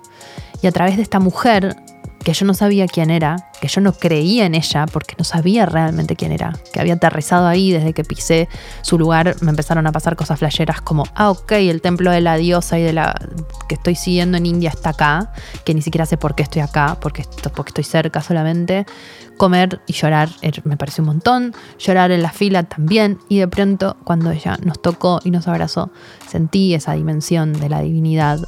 Y 0.61 0.67
a 0.67 0.71
través 0.71 0.97
de 0.97 1.03
esta 1.03 1.19
mujer 1.19 1.75
que 2.23 2.33
yo 2.33 2.45
no 2.45 2.53
sabía 2.53 2.85
quién 2.85 3.09
era, 3.09 3.49
que 3.61 3.67
yo 3.67 3.81
no 3.81 3.93
creía 3.93 4.45
en 4.45 4.55
ella 4.55 4.85
porque 4.91 5.15
no 5.17 5.23
sabía 5.23 5.65
realmente 5.65 6.15
quién 6.15 6.31
era, 6.31 6.53
que 6.73 6.79
había 6.79 6.95
aterrizado 6.95 7.47
ahí 7.47 7.71
desde 7.71 7.93
que 7.93 8.03
pisé 8.03 8.49
su 8.81 8.99
lugar, 8.99 9.35
me 9.41 9.49
empezaron 9.49 9.87
a 9.87 9.91
pasar 9.91 10.15
cosas 10.15 10.39
flasheras 10.39 10.81
como, 10.81 11.05
ah, 11.15 11.29
ok, 11.29 11.53
el 11.53 11.81
templo 11.81 12.11
de 12.11 12.21
la 12.21 12.37
diosa 12.37 12.77
y 12.77 12.83
de 12.83 12.93
la 12.93 13.15
que 13.67 13.75
estoy 13.75 13.95
siguiendo 13.95 14.37
en 14.37 14.45
India 14.45 14.69
está 14.69 14.89
acá, 14.89 15.31
que 15.63 15.73
ni 15.73 15.81
siquiera 15.81 16.05
sé 16.05 16.17
por 16.17 16.35
qué 16.35 16.43
estoy 16.43 16.61
acá, 16.61 16.97
porque, 16.99 17.25
porque 17.55 17.69
estoy 17.69 17.83
cerca 17.85 18.21
solamente. 18.21 18.85
Comer 19.39 19.79
y 19.87 19.93
llorar 19.93 20.29
er, 20.41 20.61
me 20.65 20.75
pareció 20.75 21.01
un 21.01 21.07
montón, 21.07 21.55
llorar 21.79 22.11
en 22.11 22.21
la 22.21 22.29
fila 22.29 22.63
también, 22.63 23.19
y 23.29 23.39
de 23.39 23.47
pronto 23.47 23.95
cuando 24.03 24.31
ella 24.31 24.59
nos 24.61 24.81
tocó 24.81 25.21
y 25.23 25.31
nos 25.31 25.47
abrazó, 25.47 25.91
sentí 26.27 26.73
esa 26.73 26.91
dimensión 26.91 27.53
de 27.53 27.69
la 27.69 27.79
divinidad 27.79 28.39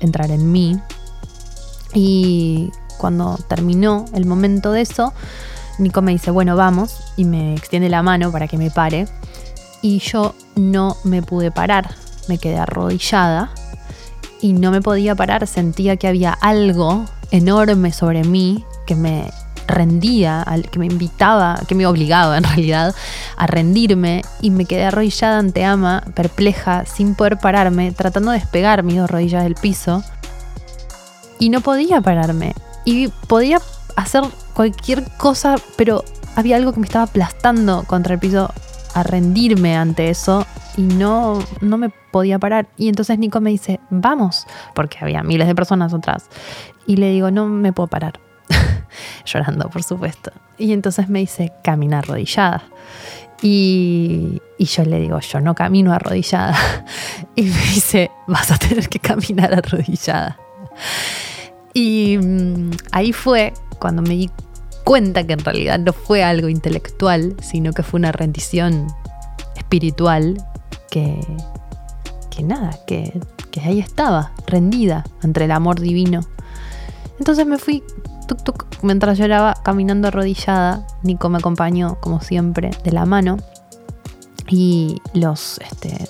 entrar 0.00 0.30
en 0.30 0.50
mí. 0.50 0.80
Y 1.92 2.70
cuando 2.96 3.38
terminó 3.48 4.06
el 4.14 4.24
momento 4.24 4.72
de 4.72 4.80
eso, 4.80 5.12
Nico 5.78 6.00
me 6.00 6.12
dice, 6.12 6.30
bueno, 6.30 6.56
vamos, 6.56 6.96
y 7.18 7.26
me 7.26 7.54
extiende 7.54 7.90
la 7.90 8.02
mano 8.02 8.32
para 8.32 8.48
que 8.48 8.56
me 8.56 8.70
pare. 8.70 9.06
Y 9.82 9.98
yo 9.98 10.34
no 10.56 10.96
me 11.04 11.22
pude 11.22 11.50
parar, 11.50 11.94
me 12.28 12.38
quedé 12.38 12.56
arrodillada 12.56 13.50
y 14.40 14.54
no 14.54 14.70
me 14.70 14.80
podía 14.80 15.14
parar, 15.14 15.46
sentía 15.46 15.98
que 15.98 16.08
había 16.08 16.32
algo 16.32 17.04
enorme 17.30 17.92
sobre 17.92 18.24
mí 18.24 18.64
que 18.86 18.94
me 18.94 19.30
rendía, 19.68 20.44
que 20.70 20.78
me 20.78 20.86
invitaba, 20.86 21.60
que 21.68 21.74
me 21.74 21.86
obligaba 21.86 22.36
en 22.36 22.44
realidad 22.44 22.94
a 23.36 23.46
rendirme 23.46 24.22
y 24.40 24.50
me 24.50 24.64
quedé 24.64 24.86
arrodillada 24.86 25.38
ante 25.38 25.64
Ama, 25.64 26.02
perpleja, 26.14 26.84
sin 26.86 27.14
poder 27.14 27.38
pararme, 27.38 27.92
tratando 27.92 28.32
de 28.32 28.40
despegar 28.40 28.82
mis 28.82 28.96
dos 28.96 29.10
rodillas 29.10 29.44
del 29.44 29.54
piso 29.54 30.02
y 31.38 31.50
no 31.50 31.60
podía 31.60 32.00
pararme. 32.00 32.54
Y 32.84 33.08
podía 33.28 33.60
hacer 33.96 34.22
cualquier 34.54 35.04
cosa, 35.16 35.56
pero 35.76 36.04
había 36.36 36.56
algo 36.56 36.72
que 36.72 36.80
me 36.80 36.86
estaba 36.86 37.04
aplastando 37.04 37.84
contra 37.84 38.14
el 38.14 38.20
piso 38.20 38.52
a 38.94 39.02
rendirme 39.02 39.76
ante 39.76 40.08
eso 40.08 40.46
y 40.76 40.82
no, 40.82 41.38
no 41.60 41.78
me 41.78 41.90
podía 42.10 42.38
parar. 42.38 42.68
Y 42.76 42.88
entonces 42.88 43.18
Nico 43.18 43.40
me 43.40 43.50
dice, 43.50 43.80
vamos, 43.90 44.46
porque 44.74 44.98
había 45.00 45.22
miles 45.22 45.46
de 45.46 45.54
personas 45.54 45.92
atrás. 45.92 46.28
Y 46.86 46.96
le 46.96 47.10
digo, 47.10 47.30
no 47.30 47.46
me 47.46 47.72
puedo 47.72 47.88
parar. 47.88 48.20
Llorando, 49.24 49.68
por 49.70 49.82
supuesto. 49.82 50.32
Y 50.58 50.72
entonces 50.72 51.08
me 51.08 51.20
dice, 51.20 51.52
camina 51.62 51.98
arrodillada. 51.98 52.64
Y, 53.40 54.42
y, 54.58 54.64
yo 54.64 54.84
le 54.84 54.98
digo, 54.98 55.20
yo 55.20 55.40
no 55.40 55.54
camino 55.54 55.92
arrodillada. 55.92 56.56
Y 57.36 57.42
me 57.42 57.60
dice, 57.74 58.10
vas 58.26 58.50
a 58.50 58.58
tener 58.58 58.88
que 58.88 58.98
caminar 58.98 59.54
arrodillada. 59.54 60.38
Y 61.72 62.18
mm, 62.18 62.70
ahí 62.90 63.12
fue 63.12 63.52
cuando 63.78 64.02
me 64.02 64.10
di 64.10 64.30
cuenta 64.82 65.24
que 65.24 65.34
en 65.34 65.40
realidad 65.40 65.78
no 65.78 65.92
fue 65.92 66.24
algo 66.24 66.48
intelectual, 66.48 67.36
sino 67.42 67.72
que 67.72 67.82
fue 67.82 67.98
una 67.98 68.10
rendición 68.10 68.88
espiritual 69.56 70.42
que, 70.90 71.20
que 72.30 72.42
nada, 72.42 72.70
que, 72.86 73.20
que 73.50 73.60
ahí 73.60 73.80
estaba, 73.80 74.32
rendida 74.46 75.04
ante 75.22 75.44
el 75.44 75.50
amor 75.50 75.78
divino. 75.78 76.20
Entonces 77.18 77.46
me 77.46 77.58
fui 77.58 77.82
tuk 78.28 78.44
tuk 78.44 78.66
mientras 78.82 79.18
lloraba 79.18 79.54
caminando 79.64 80.08
arrodillada. 80.08 80.86
Nico 81.02 81.28
me 81.28 81.38
acompañó 81.38 81.98
como 82.00 82.20
siempre 82.20 82.70
de 82.84 82.92
la 82.92 83.04
mano 83.06 83.38
y 84.48 85.02
los 85.14 85.58
este, 85.58 86.08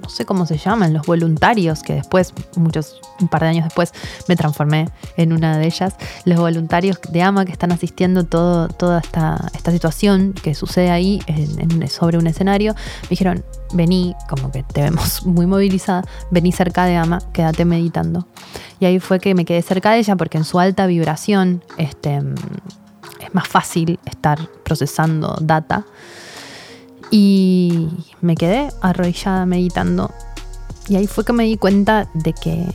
no 0.00 0.08
sé 0.08 0.24
cómo 0.24 0.46
se 0.46 0.58
llaman, 0.58 0.92
los 0.92 1.06
voluntarios, 1.06 1.82
que 1.82 1.94
después, 1.94 2.32
muchos, 2.56 3.00
un 3.20 3.28
par 3.28 3.42
de 3.42 3.48
años 3.48 3.64
después, 3.64 3.92
me 4.28 4.36
transformé 4.36 4.88
en 5.16 5.32
una 5.32 5.56
de 5.58 5.66
ellas, 5.66 5.94
los 6.24 6.38
voluntarios 6.38 6.98
de 7.10 7.22
AMA 7.22 7.44
que 7.44 7.52
están 7.52 7.72
asistiendo 7.72 8.24
todo, 8.24 8.68
toda 8.68 9.00
esta, 9.00 9.50
esta 9.54 9.70
situación 9.70 10.32
que 10.32 10.54
sucede 10.54 10.90
ahí 10.90 11.20
sobre 11.88 12.18
un 12.18 12.26
escenario, 12.26 12.74
me 12.74 13.08
dijeron, 13.10 13.44
vení, 13.72 14.14
como 14.28 14.50
que 14.50 14.62
te 14.62 14.82
vemos 14.82 15.24
muy 15.26 15.46
movilizada, 15.46 16.02
vení 16.30 16.52
cerca 16.52 16.84
de 16.84 16.96
Ama, 16.96 17.20
quédate 17.32 17.64
meditando. 17.64 18.26
Y 18.80 18.84
ahí 18.84 19.00
fue 19.00 19.18
que 19.18 19.34
me 19.34 19.44
quedé 19.44 19.62
cerca 19.62 19.92
de 19.92 19.98
ella 19.98 20.16
porque 20.16 20.38
en 20.38 20.44
su 20.44 20.60
alta 20.60 20.86
vibración 20.86 21.64
este, 21.78 22.20
es 23.20 23.34
más 23.34 23.48
fácil 23.48 23.98
estar 24.04 24.48
procesando 24.64 25.36
data. 25.40 25.84
Y 27.10 27.88
me 28.20 28.34
quedé 28.34 28.68
arrodillada 28.80 29.46
meditando. 29.46 30.12
Y 30.88 30.96
ahí 30.96 31.06
fue 31.06 31.24
que 31.24 31.32
me 31.32 31.44
di 31.44 31.56
cuenta 31.56 32.08
de 32.14 32.32
que 32.32 32.66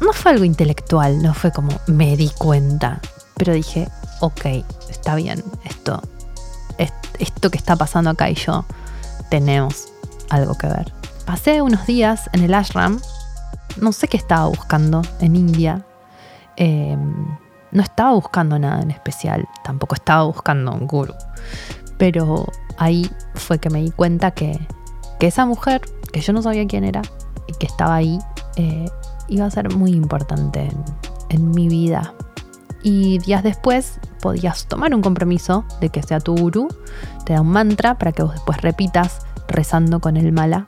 no 0.00 0.12
fue 0.12 0.32
algo 0.32 0.44
intelectual, 0.44 1.22
no 1.22 1.34
fue 1.34 1.52
como 1.52 1.70
me 1.86 2.16
di 2.16 2.30
cuenta. 2.30 3.00
Pero 3.36 3.52
dije, 3.52 3.88
ok, 4.20 4.64
está 4.88 5.14
bien, 5.14 5.42
esto, 5.64 6.02
esto 7.18 7.50
que 7.50 7.58
está 7.58 7.76
pasando 7.76 8.10
acá 8.10 8.30
y 8.30 8.34
yo 8.34 8.64
tenemos 9.30 9.88
algo 10.30 10.56
que 10.56 10.68
ver. 10.68 10.92
Pasé 11.24 11.62
unos 11.62 11.86
días 11.86 12.30
en 12.32 12.42
el 12.42 12.54
ashram, 12.54 13.00
no 13.80 13.92
sé 13.92 14.08
qué 14.08 14.16
estaba 14.16 14.46
buscando 14.46 15.02
en 15.20 15.36
India. 15.36 15.84
Em, 16.56 17.36
no 17.72 17.82
estaba 17.82 18.12
buscando 18.12 18.58
nada 18.58 18.80
en 18.80 18.90
especial, 18.90 19.46
tampoco 19.64 19.94
estaba 19.94 20.24
buscando 20.24 20.72
un 20.72 20.86
guru. 20.86 21.14
Pero 21.98 22.46
ahí 22.76 23.10
fue 23.34 23.58
que 23.58 23.70
me 23.70 23.82
di 23.82 23.90
cuenta 23.90 24.32
que, 24.32 24.58
esa 25.20 25.46
mujer, 25.46 25.80
que 26.12 26.20
yo 26.20 26.32
no 26.32 26.42
sabía 26.42 26.66
quién 26.66 26.84
era 26.84 27.02
y 27.48 27.52
que 27.54 27.66
estaba 27.66 27.96
ahí, 27.96 28.18
eh, 28.56 28.86
iba 29.28 29.46
a 29.46 29.50
ser 29.50 29.74
muy 29.74 29.92
importante 29.92 30.70
en, 31.30 31.50
mi 31.50 31.68
vida. 31.68 32.14
Y 32.82 33.18
días 33.18 33.42
después 33.42 33.98
podías 34.20 34.66
tomar 34.66 34.94
un 34.94 35.02
compromiso 35.02 35.64
de 35.80 35.88
que 35.88 36.02
sea 36.02 36.20
tu 36.20 36.36
gurú, 36.36 36.68
te 37.24 37.32
da 37.32 37.40
un 37.40 37.48
mantra 37.48 37.98
para 37.98 38.12
que 38.12 38.22
vos 38.22 38.32
después 38.32 38.60
repitas 38.60 39.26
rezando 39.48 40.00
con 40.00 40.16
el 40.16 40.32
mala. 40.32 40.66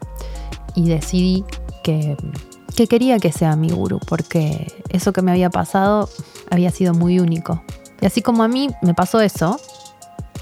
Y 0.75 0.89
decidí 0.89 1.45
que, 1.85 2.17
que 2.75 2.87
quería 2.87 3.19
que 3.19 3.33
sea 3.33 3.57
mi 3.57 3.71
gurú, 3.71 4.01
porque 4.09 4.73
eso 4.89 5.13
que 5.13 5.23
me 5.23 5.31
había 5.31 5.51
pasado 5.51 6.09
había 6.51 6.71
sido 6.71 6.95
muy 6.95 7.21
único. 7.21 7.63
Y 8.01 8.07
así 8.07 8.23
como 8.23 8.43
a 8.43 8.49
mí 8.49 8.71
me 8.83 8.95
pasó 8.95 9.21
eso, 9.21 9.59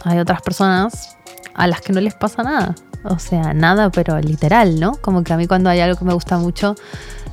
hay 0.07 0.19
otras 0.19 0.41
personas 0.43 1.17
a 1.55 1.67
las 1.67 1.81
que 1.81 1.93
no 1.93 2.01
les 2.01 2.15
pasa 2.15 2.43
nada. 2.43 2.75
O 3.05 3.19
sea, 3.19 3.55
nada, 3.55 3.91
pero 3.91 4.19
literal, 4.21 4.81
¿no? 4.81 4.95
Como 5.01 5.23
que 5.23 5.33
a 5.33 5.37
mí 5.37 5.47
cuando 5.47 5.71
hay 5.71 5.81
algo 5.81 5.99
que 5.99 6.05
me 6.05 6.15
gusta 6.15 6.39
mucho, 6.39 6.75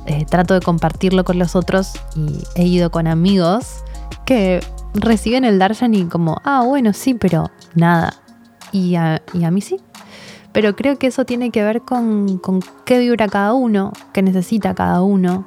eh, 0.06 0.24
trato 0.28 0.54
de 0.54 0.60
compartirlo 0.60 1.24
con 1.24 1.38
los 1.38 1.56
otros 1.56 1.92
y 2.14 2.44
he 2.54 2.64
ido 2.64 2.90
con 2.90 3.06
amigos 3.06 3.84
que 4.24 4.60
reciben 4.94 5.44
el 5.44 5.58
darshan 5.58 5.94
y 5.94 6.04
como, 6.06 6.40
ah, 6.44 6.62
bueno, 6.64 6.92
sí, 6.92 7.14
pero 7.14 7.50
nada. 7.74 8.14
Y 8.72 8.96
a, 8.96 9.22
y 9.32 9.44
a 9.44 9.50
mí 9.50 9.60
sí. 9.60 9.80
Pero 10.52 10.76
creo 10.76 10.98
que 10.98 11.08
eso 11.08 11.24
tiene 11.24 11.50
que 11.50 11.64
ver 11.64 11.82
con, 11.82 12.38
con 12.38 12.60
qué 12.84 12.98
vibra 12.98 13.28
cada 13.28 13.54
uno, 13.54 13.92
qué 14.12 14.22
necesita 14.22 14.74
cada 14.74 15.02
uno 15.02 15.46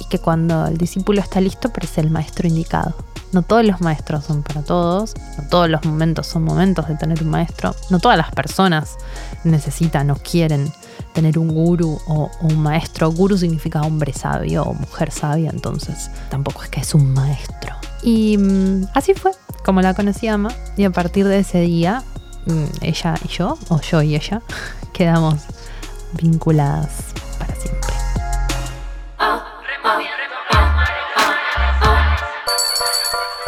y 0.00 0.08
que 0.08 0.18
cuando 0.18 0.66
el 0.66 0.78
discípulo 0.78 1.20
está 1.20 1.40
listo, 1.40 1.72
parece 1.72 2.00
el 2.00 2.10
maestro 2.10 2.48
indicado. 2.48 2.94
No 3.32 3.42
todos 3.42 3.64
los 3.64 3.80
maestros 3.80 4.24
son 4.24 4.42
para 4.42 4.62
todos, 4.62 5.14
no 5.38 5.48
todos 5.48 5.68
los 5.68 5.84
momentos 5.84 6.26
son 6.26 6.44
momentos 6.44 6.86
de 6.86 6.96
tener 6.96 7.22
un 7.22 7.30
maestro, 7.30 7.74
no 7.88 7.98
todas 7.98 8.18
las 8.18 8.30
personas 8.30 8.96
necesitan 9.44 10.10
o 10.10 10.16
quieren 10.16 10.70
tener 11.14 11.38
un 11.38 11.48
guru 11.48 11.98
o, 12.06 12.30
un 12.42 12.62
maestro. 12.62 13.10
Guru 13.10 13.38
significa 13.38 13.80
hombre 13.80 14.12
sabio 14.12 14.64
o 14.64 14.74
mujer 14.74 15.10
sabia, 15.10 15.50
entonces 15.50 16.10
tampoco 16.28 16.62
es 16.62 16.68
que 16.68 16.80
es 16.80 16.94
un 16.94 17.12
maestro. 17.14 17.74
Y 18.02 18.36
mm, 18.36 18.88
así 18.94 19.14
fue 19.14 19.32
como 19.64 19.80
la 19.80 19.94
conocí 19.94 20.28
Ama 20.28 20.50
y 20.76 20.84
a 20.84 20.90
partir 20.90 21.26
de 21.26 21.38
ese 21.38 21.60
día 21.60 22.02
mm, 22.46 22.64
ella 22.82 23.14
y 23.24 23.28
yo, 23.28 23.58
o 23.68 23.80
yo 23.80 24.02
y 24.02 24.14
ella, 24.14 24.42
quedamos 24.92 25.36
vinculadas 26.20 26.90
para 27.38 27.54
siempre. 27.54 27.92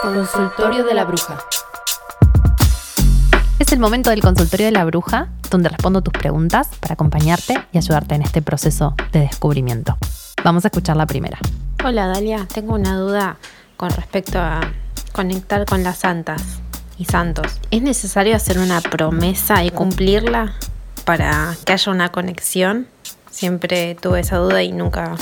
Consultorio 0.04 0.84
de 0.84 0.92
la 0.92 1.06
Bruja. 1.06 1.38
Ese 3.58 3.74
el 3.74 3.80
momento 3.80 4.10
del 4.10 4.20
consultorio 4.20 4.66
de 4.66 4.72
la 4.72 4.84
bruja, 4.84 5.28
donde 5.50 5.70
respondo 5.70 6.02
tus 6.02 6.12
preguntas 6.12 6.68
para 6.78 6.92
acompañarte 6.92 7.66
y 7.72 7.78
ayudarte 7.78 8.14
en 8.14 8.20
este 8.20 8.42
proceso 8.42 8.94
de 9.12 9.20
descubrimiento. 9.20 9.96
Vamos 10.44 10.66
a 10.66 10.68
escuchar 10.68 10.98
la 10.98 11.06
primera. 11.06 11.38
Hola 11.82 12.06
Dalia, 12.06 12.46
tengo 12.52 12.74
una 12.74 12.98
duda 12.98 13.38
con 13.78 13.88
respecto 13.92 14.38
a 14.38 14.60
conectar 15.12 15.64
con 15.64 15.82
las 15.82 16.00
santas 16.00 16.42
y 16.98 17.06
santos. 17.06 17.58
¿Es 17.70 17.80
necesario 17.80 18.36
hacer 18.36 18.58
una 18.58 18.82
promesa 18.82 19.64
y 19.64 19.70
cumplirla 19.70 20.52
para 21.06 21.56
que 21.64 21.72
haya 21.72 21.90
una 21.90 22.12
conexión? 22.12 22.88
Siempre 23.30 23.94
tuve 23.94 24.20
esa 24.20 24.36
duda 24.36 24.62
y 24.62 24.70
nunca 24.70 25.16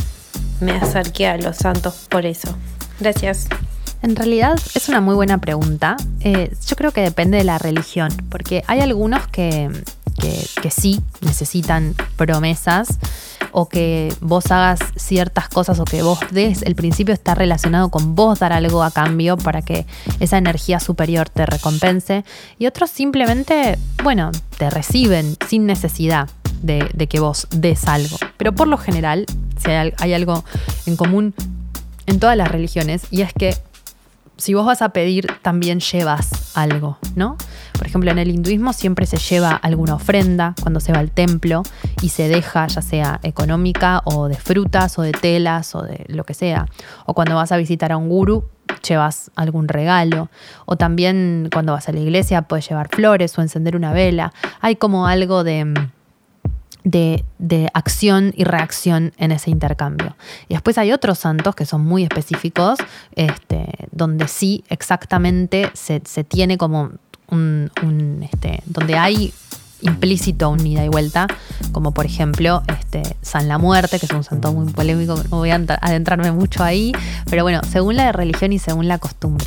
me 0.61 0.73
acerqué 0.73 1.29
a 1.29 1.37
los 1.37 1.59
santos 1.59 2.09
por 2.11 2.27
eso. 2.27 2.57
Gracias. 2.99 3.47
En 4.03 4.17
realidad 4.17 4.59
es 4.75 4.89
una 4.89 5.01
muy 5.01 5.15
buena 5.15 5.39
pregunta. 5.39 5.97
Eh, 6.21 6.53
yo 6.67 6.77
creo 6.77 6.91
que 6.91 7.01
depende 7.03 7.39
de 7.39 7.45
la 7.45 7.59
religión, 7.59 8.11
porque 8.31 8.65
hay 8.67 8.81
algunos 8.81 9.29
que, 9.29 9.71
que, 10.61 10.71
sí 10.71 11.01
necesitan 11.21 11.95
promesas 12.17 12.99
o 13.53 13.69
que 13.69 14.13
vos 14.21 14.51
hagas 14.51 14.81
ciertas 14.97 15.49
cosas 15.49 15.79
o 15.79 15.85
que 15.85 16.03
vos 16.03 16.19
des, 16.31 16.63
el 16.63 16.75
principio 16.75 17.13
está 17.13 17.35
relacionado 17.35 17.91
con 17.91 18.15
vos 18.15 18.39
dar 18.39 18.53
algo 18.53 18.83
a 18.83 18.91
cambio 18.91 19.37
para 19.37 19.63
que 19.63 19.87
esa 20.21 20.39
energía 20.39 20.81
superior 20.81 21.29
te 21.29 21.45
recompense 21.45 22.25
y 22.59 22.67
otros 22.67 22.91
simplemente, 22.91 23.79
bueno, 24.03 24.31
te 24.59 24.71
reciben 24.71 25.37
sin 25.49 25.67
necesidad 25.67 26.29
de, 26.63 26.89
que 27.09 27.21
vos 27.21 27.47
des 27.51 27.87
algo. 27.87 28.17
Pero 28.37 28.53
por 28.53 28.69
lo 28.69 28.79
general, 28.79 29.27
si 29.63 29.71
hay 29.71 30.15
algo 30.15 30.45
en 30.87 30.97
común 30.97 31.35
en 32.07 32.19
todas 32.19 32.37
las 32.37 32.51
religiones 32.51 33.03
y 33.11 33.23
es 33.23 33.33
que 33.33 33.57
si 34.37 34.55
vos 34.55 34.67
vas 34.67 34.83
a 34.83 34.91
pedir, 34.91 35.27
también 35.43 35.81
llevas 35.81 36.57
algo, 36.57 36.99
¿no? 37.15 37.37
Por 37.77 37.87
ejemplo, 37.87 38.11
en 38.11 38.19
el 38.19 38.31
hinduismo 38.31 38.73
siempre 38.73 39.07
se 39.07 39.17
lleva 39.17 39.51
alguna 39.53 39.95
ofrenda 39.95 40.55
cuando 40.61 40.81
se 40.81 40.93
va 40.93 41.01
al 41.01 41.11
templo 41.11 41.63
y 42.01 42.11
se 42.11 42.29
deja, 42.29 42.67
ya 42.67 42.83
sea 42.83 43.21
económica 43.23 44.03
o 44.05 44.29
de 44.29 44.37
frutas 44.37 44.99
o 44.99 45.03
de 45.03 45.13
telas 45.13 45.75
o 45.75 45.83
de 45.83 46.05
lo 46.09 46.25
que 46.25 46.35
sea. 46.35 46.67
O 47.07 47.15
cuando 47.15 47.35
vas 47.35 47.53
a 47.53 47.57
visitar 47.57 47.93
a 47.93 47.97
un 47.97 48.09
guru, 48.09 48.45
llevas 48.87 49.31
algún 49.37 49.69
regalo. 49.69 50.29
O 50.67 50.77
también 50.77 51.49
cuando 51.53 51.73
vas 51.73 51.89
a 51.89 51.93
la 51.93 52.01
iglesia 52.01 52.43
puedes 52.43 52.69
llevar 52.69 52.89
flores 52.89 53.37
o 53.39 53.43
encender 53.43 53.77
una 53.77 53.93
vela. 53.93 54.33
Hay 54.61 54.77
como 54.77 55.07
algo 55.07 55.45
de 55.45 55.75
de, 56.85 57.25
acción 57.75 58.33
y 58.37 58.45
reacción 58.45 59.13
en 59.17 59.33
ese 59.33 59.51
intercambio. 59.51 60.17
Y 60.49 60.55
después 60.55 60.79
hay 60.79 60.93
otros 60.93 61.19
santos 61.19 61.55
que 61.55 61.67
son 61.67 61.85
muy 61.85 62.03
específicos, 62.03 62.79
este, 63.15 63.67
donde 63.91 64.29
sí 64.29 64.65
exactamente 64.69 65.71
se, 65.75 66.01
tiene 66.25 66.59
como 66.59 66.93
un, 67.29 67.71
este, 68.23 68.63
donde 68.67 68.97
hay 68.97 69.33
implícito 69.83 70.51
un 70.51 70.67
ida 70.67 70.85
y 70.85 70.89
vuelta, 70.89 71.27
como 71.73 71.93
por 71.93 72.07
ejemplo 72.07 72.63
este, 72.67 73.03
San 73.23 73.49
la 73.49 73.59
Muerte, 73.59 73.99
que 73.99 74.07
es 74.07 74.13
un 74.13 74.25
santo 74.25 74.53
muy 74.53 74.73
polémico, 74.73 75.15
no 75.31 75.39
voy 75.39 75.51
a 75.51 75.57
adentrarme 75.81 76.33
mucho 76.33 76.65
ahí, 76.65 76.93
pero 77.29 77.43
bueno, 77.43 77.61
según 77.71 77.97
la 77.97 78.13
religión 78.13 78.53
y 78.53 78.59
según 78.59 78.89
la 78.89 78.99
costumbre. 78.99 79.47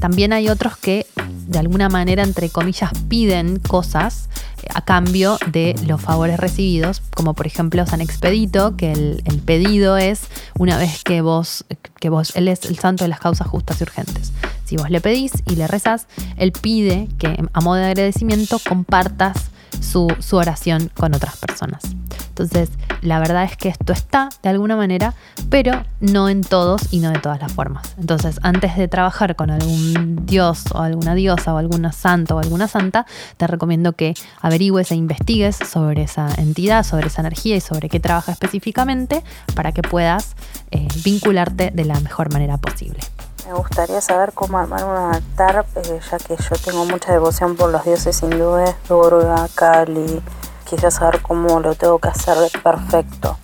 También 0.00 0.32
hay 0.32 0.48
otros 0.48 0.76
que 0.76 1.06
de 1.46 1.58
alguna 1.58 1.88
manera, 1.88 2.22
entre 2.22 2.50
comillas, 2.50 2.90
piden 3.08 3.58
cosas 3.58 4.28
a 4.74 4.82
cambio 4.82 5.38
de 5.50 5.74
los 5.86 6.00
favores 6.00 6.38
recibidos, 6.38 7.02
como 7.14 7.34
por 7.34 7.46
ejemplo 7.46 7.86
San 7.86 8.00
Expedito, 8.00 8.76
que 8.76 8.92
el, 8.92 9.22
pedido 9.44 9.98
es 9.98 10.22
una 10.58 10.78
vez 10.78 11.04
que 11.04 11.20
vos, 11.20 11.64
que 12.00 12.08
vos, 12.08 12.34
él 12.34 12.48
es 12.48 12.64
el 12.64 12.78
santo 12.78 13.04
de 13.04 13.08
las 13.08 13.20
causas 13.20 13.46
justas 13.46 13.80
y 13.80 13.84
urgentes. 13.84 14.32
Si 14.64 14.76
vos 14.76 14.88
le 14.88 15.00
pedís 15.00 15.32
y 15.46 15.56
le 15.56 15.66
rezás, 15.66 16.06
él 16.36 16.52
pide 16.52 17.08
que 17.18 17.44
a 17.52 17.60
modo 17.60 17.76
de 17.76 17.86
agradecimiento 17.86 18.58
compartas 18.66 19.50
su, 19.80 20.08
oración 20.32 20.90
con 20.94 21.14
otras 21.14 21.36
personas. 21.36 21.82
Entonces, 22.28 22.70
la 23.00 23.20
verdad 23.20 23.44
es 23.44 23.56
que 23.56 23.68
esto 23.68 23.92
está 23.92 24.28
de 24.42 24.48
alguna 24.48 24.74
manera, 24.74 25.14
pero 25.50 25.84
no 26.00 26.28
en 26.28 26.40
todos 26.40 26.92
y 26.92 26.98
no 26.98 27.10
de 27.10 27.20
todas 27.20 27.40
las 27.40 27.52
formas. 27.52 27.94
Entonces, 27.96 28.40
antes 28.42 28.76
de 28.76 28.88
trabajar 28.88 29.36
con 29.36 29.50
algún 29.50 30.26
dios 30.26 30.64
o 30.72 30.78
alguna 30.78 31.14
diosa 31.14 31.54
o 31.54 31.58
alguna 31.58 31.92
santa 31.92 32.34
o 32.34 32.40
alguna 32.40 32.66
santa, 32.66 33.06
te 33.36 33.46
recomiendo 33.46 33.92
que 33.92 34.14
averigües 34.40 34.90
e 34.90 34.96
investigues 34.96 35.56
sobre 35.56 36.02
esa 36.02 36.28
entidad, 36.36 36.82
sobre 36.84 37.06
esa 37.06 37.20
energía 37.20 37.54
y 37.54 37.60
sobre 37.60 37.88
qué 37.88 38.00
trabaja 38.00 38.32
específicamente 38.32 39.22
para 39.54 39.70
que 39.70 39.82
puedas 39.82 40.34
eh, 40.72 40.88
vincularte 41.04 41.70
de 41.70 41.84
la 41.84 42.00
mejor 42.00 42.32
manera 42.32 42.56
posible. 42.56 42.98
Me 43.46 43.52
gustaría 43.52 44.00
saber 44.00 44.32
cómo 44.32 44.58
armar 44.58 44.84
un 44.84 44.96
altar, 44.96 45.66
eh, 45.76 46.00
ya 46.10 46.18
que 46.18 46.34
yo 46.36 46.56
tengo 46.64 46.86
mucha 46.86 47.12
devoción 47.12 47.56
por 47.56 47.70
los 47.70 47.84
dioses 47.84 48.22
hindúes, 48.22 48.74
Durga, 48.88 49.48
Kali, 49.54 50.22
quisiera 50.64 50.90
saber 50.90 51.20
cómo 51.20 51.60
lo 51.60 51.74
tengo 51.74 51.98
que 51.98 52.08
hacer 52.08 52.36
perfecto 52.62 53.36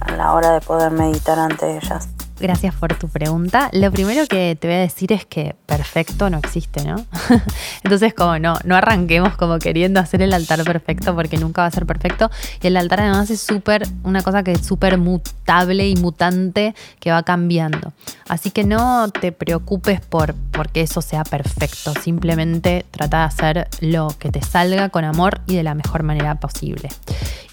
a 0.00 0.12
la 0.12 0.34
hora 0.34 0.52
de 0.52 0.60
poder 0.60 0.90
meditar 0.90 1.38
ante 1.38 1.78
ellas. 1.78 2.15
Gracias 2.38 2.74
por 2.74 2.94
tu 2.94 3.08
pregunta. 3.08 3.70
Lo 3.72 3.90
primero 3.90 4.26
que 4.26 4.56
te 4.60 4.68
voy 4.68 4.76
a 4.76 4.80
decir 4.80 5.10
es 5.12 5.24
que 5.24 5.56
perfecto 5.64 6.28
no 6.28 6.38
existe, 6.38 6.84
¿no? 6.84 6.96
Entonces, 7.82 8.12
como 8.12 8.38
no, 8.38 8.58
no 8.64 8.76
arranquemos 8.76 9.36
como 9.36 9.58
queriendo 9.58 10.00
hacer 10.00 10.20
el 10.20 10.34
altar 10.34 10.62
perfecto 10.64 11.14
porque 11.14 11.38
nunca 11.38 11.62
va 11.62 11.68
a 11.68 11.70
ser 11.70 11.86
perfecto. 11.86 12.30
Y 12.62 12.66
el 12.66 12.76
altar 12.76 13.00
además 13.00 13.30
es 13.30 13.40
súper, 13.40 13.88
una 14.02 14.22
cosa 14.22 14.42
que 14.42 14.52
es 14.52 14.66
súper 14.66 14.98
mutable 14.98 15.88
y 15.88 15.96
mutante 15.96 16.74
que 17.00 17.10
va 17.10 17.22
cambiando. 17.22 17.94
Así 18.28 18.50
que 18.50 18.64
no 18.64 19.08
te 19.08 19.32
preocupes 19.32 20.00
por 20.00 20.34
porque 20.52 20.82
eso 20.82 21.00
sea 21.00 21.24
perfecto. 21.24 21.94
Simplemente 22.02 22.84
trata 22.90 23.18
de 23.18 23.24
hacer 23.24 23.68
lo 23.80 24.08
que 24.18 24.30
te 24.30 24.42
salga 24.42 24.90
con 24.90 25.04
amor 25.04 25.40
y 25.46 25.56
de 25.56 25.62
la 25.62 25.74
mejor 25.74 26.02
manera 26.02 26.34
posible. 26.34 26.90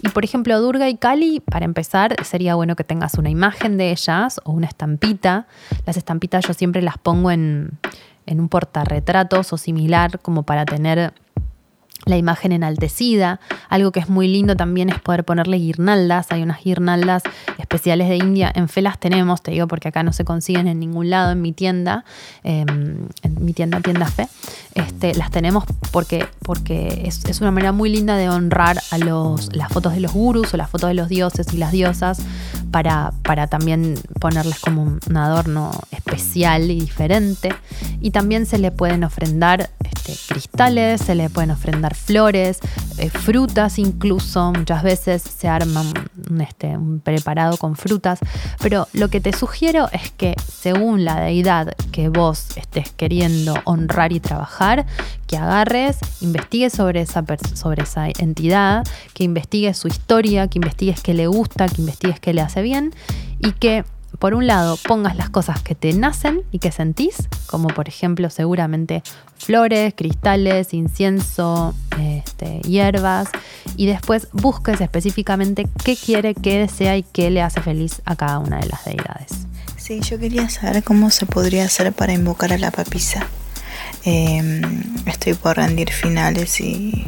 Y 0.01 0.09
por 0.09 0.25
ejemplo, 0.25 0.59
Durga 0.59 0.89
y 0.89 0.97
Kali, 0.97 1.39
para 1.39 1.63
empezar, 1.63 2.15
sería 2.25 2.55
bueno 2.55 2.75
que 2.75 2.83
tengas 2.83 3.13
una 3.13 3.29
imagen 3.29 3.77
de 3.77 3.91
ellas 3.91 4.41
o 4.43 4.51
una 4.51 4.67
estampita. 4.73 5.47
Las 5.85 5.97
estampitas 5.97 6.45
yo 6.47 6.53
siempre 6.53 6.81
las 6.81 6.97
pongo 6.97 7.31
en, 7.31 7.79
en 8.25 8.39
un 8.39 8.49
portarretratos 8.49 9.53
o 9.53 9.57
similar 9.57 10.19
como 10.19 10.43
para 10.43 10.65
tener 10.65 11.13
la 12.05 12.17
imagen 12.17 12.51
enaltecida. 12.51 13.39
Algo 13.69 13.91
que 13.91 13.99
es 13.99 14.09
muy 14.09 14.27
lindo 14.27 14.55
también 14.55 14.89
es 14.89 14.99
poder 14.99 15.23
ponerle 15.23 15.57
guirnaldas. 15.57 16.31
Hay 16.31 16.43
unas 16.43 16.63
guirnaldas 16.63 17.23
especiales 17.57 18.09
de 18.09 18.17
India. 18.17 18.51
En 18.53 18.67
Fe 18.67 18.81
las 18.81 18.99
tenemos, 18.99 19.41
te 19.41 19.51
digo, 19.51 19.67
porque 19.67 19.87
acá 19.87 20.03
no 20.03 20.13
se 20.13 20.25
consiguen 20.25 20.67
en 20.67 20.79
ningún 20.79 21.09
lado 21.09 21.31
en 21.31 21.41
mi 21.41 21.53
tienda, 21.53 22.03
em, 22.43 23.07
en 23.21 23.45
mi 23.45 23.53
tienda 23.53 23.79
Tienda 23.79 24.07
Fe. 24.07 24.27
Este, 24.75 25.13
las 25.13 25.29
tenemos 25.29 25.65
porque, 25.91 26.25
porque 26.41 27.03
es, 27.05 27.41
una 27.41 27.51
manera 27.51 27.71
muy 27.71 27.89
linda 27.89 28.17
de 28.17 28.29
honrar 28.29 28.81
a 28.89 28.97
los, 28.97 29.55
las 29.55 29.71
fotos 29.71 29.93
de 29.93 29.99
los 29.99 30.13
gurus 30.13 30.53
o 30.53 30.57
las 30.57 30.69
fotos 30.69 30.89
de 30.89 30.95
los 30.95 31.09
dioses 31.09 31.53
y 31.53 31.57
las 31.57 31.71
diosas 31.71 32.19
para, 32.71 33.13
para 33.21 33.45
también 33.45 33.99
ponerles 34.19 34.59
como 34.59 34.81
un 34.81 35.17
adorno 35.17 35.71
especial 35.91 36.71
y 36.71 36.79
diferente. 36.79 37.53
Y 38.01 38.11
también 38.11 38.47
se 38.47 38.57
le 38.57 38.71
pueden 38.71 39.03
ofrendar 39.03 39.69
este, 39.83 40.13
cristales, 40.33 41.01
se 41.01 41.13
le 41.13 41.29
pueden 41.29 41.51
ofrendar 41.51 41.93
flores, 41.93 42.59
eh, 42.97 43.09
frutas 43.09 43.77
incluso, 43.77 44.51
muchas 44.51 44.81
veces 44.83 45.21
se 45.21 45.47
arma 45.47 45.83
un, 46.29 46.41
este, 46.41 46.75
un 46.75 46.99
preparado 46.99 47.57
con 47.57 47.75
frutas, 47.75 48.19
pero 48.59 48.87
lo 48.93 49.09
que 49.09 49.21
te 49.21 49.33
sugiero 49.33 49.87
es 49.91 50.11
que 50.11 50.35
según 50.51 51.05
la 51.05 51.19
deidad 51.21 51.73
que 51.91 52.09
vos 52.09 52.57
estés 52.57 52.91
queriendo 52.91 53.55
honrar 53.65 54.11
y 54.11 54.19
trabajar, 54.19 54.62
que 55.27 55.37
agarres, 55.37 55.97
investigues 56.21 56.73
sobre 56.73 57.01
esa, 57.01 57.23
sobre 57.53 57.83
esa 57.83 58.07
entidad, 58.07 58.83
que 59.13 59.23
investigues 59.23 59.77
su 59.77 59.87
historia, 59.87 60.47
que 60.47 60.59
investigues 60.59 61.01
qué 61.01 61.13
le 61.13 61.27
gusta, 61.27 61.67
que 61.67 61.81
investigues 61.81 62.19
qué 62.19 62.33
le 62.33 62.41
hace 62.41 62.61
bien 62.61 62.93
y 63.39 63.51
que 63.53 63.83
por 64.19 64.35
un 64.35 64.47
lado, 64.47 64.77
pongas 64.77 65.15
las 65.15 65.29
cosas 65.29 65.61
que 65.61 65.75
te 65.75 65.91
nacen 65.93 66.43
y 66.51 66.59
que 66.59 66.71
sentís, 66.71 67.27
como 67.47 67.67
por 67.69 67.87
ejemplo 67.87 68.29
seguramente 68.29 69.03
flores, 69.37 69.93
cristales, 69.95 70.73
incienso, 70.73 71.73
este, 71.99 72.59
hierbas, 72.61 73.29
y 73.75 73.87
después 73.87 74.27
busques 74.31 74.79
específicamente 74.81 75.67
qué 75.83 75.97
quiere, 75.97 76.35
qué 76.35 76.59
desea 76.59 76.95
y 76.95 77.03
qué 77.03 77.29
le 77.31 77.41
hace 77.41 77.61
feliz 77.61 78.01
a 78.05 78.15
cada 78.15 78.39
una 78.39 78.59
de 78.59 78.67
las 78.67 78.85
deidades. 78.85 79.47
Sí, 79.77 79.99
yo 79.99 80.17
quería 80.17 80.47
saber 80.49 80.83
cómo 80.83 81.09
se 81.09 81.25
podría 81.25 81.65
hacer 81.65 81.91
para 81.91 82.13
invocar 82.13 82.53
a 82.53 82.57
la 82.57 82.71
papisa. 82.71 83.27
Em, 84.05 84.61
estoy 85.05 85.33
por 85.33 85.55
rendir 85.55 85.91
finales 85.91 86.59
y, 86.59 87.05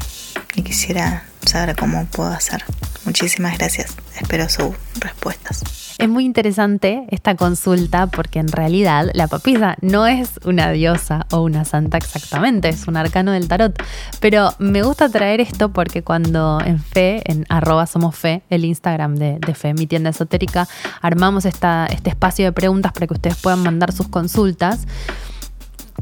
quisiera 0.63 1.25
saber 1.45 1.75
cómo 1.75 2.05
puedo 2.05 2.29
hacer. 2.31 2.63
Muchísimas 3.03 3.57
gracias. 3.57 3.95
Espero 4.19 4.47
sus 4.49 4.73
respuestas. 4.99 5.63
Es 5.97 6.09
muy 6.09 6.25
interesante 6.25 7.05
esta 7.09 7.35
consulta 7.35 8.07
porque 8.07 8.39
en 8.39 8.47
realidad 8.47 9.09
la 9.13 9.27
papisa 9.27 9.75
no 9.81 10.07
es 10.07 10.39
una 10.43 10.71
diosa 10.71 11.25
o 11.31 11.41
una 11.41 11.63
santa 11.65 11.97
exactamente, 11.97 12.69
es 12.69 12.87
un 12.87 12.97
arcano 12.97 13.31
del 13.31 13.47
tarot. 13.47 13.81
Pero 14.19 14.53
me 14.59 14.81
gusta 14.81 15.09
traer 15.09 15.39
esto 15.39 15.71
porque 15.71 16.03
cuando 16.03 16.59
en 16.65 16.79
Fe, 16.79 17.21
en 17.25 17.45
arroba 17.49 17.85
somos 17.85 18.15
Fe, 18.15 18.41
el 18.49 18.65
Instagram 18.65 19.15
de, 19.15 19.39
Fe, 19.53 19.73
mi 19.73 19.87
tienda 19.87 20.09
esotérica, 20.09 20.67
armamos 21.01 21.45
esta, 21.45 21.85
este 21.87 22.09
espacio 22.09 22.45
de 22.45 22.51
preguntas 22.53 22.91
para 22.93 23.07
que 23.07 23.13
ustedes 23.13 23.37
puedan 23.37 23.61
mandar 23.61 23.91
sus 23.91 24.07
consultas 24.07 24.87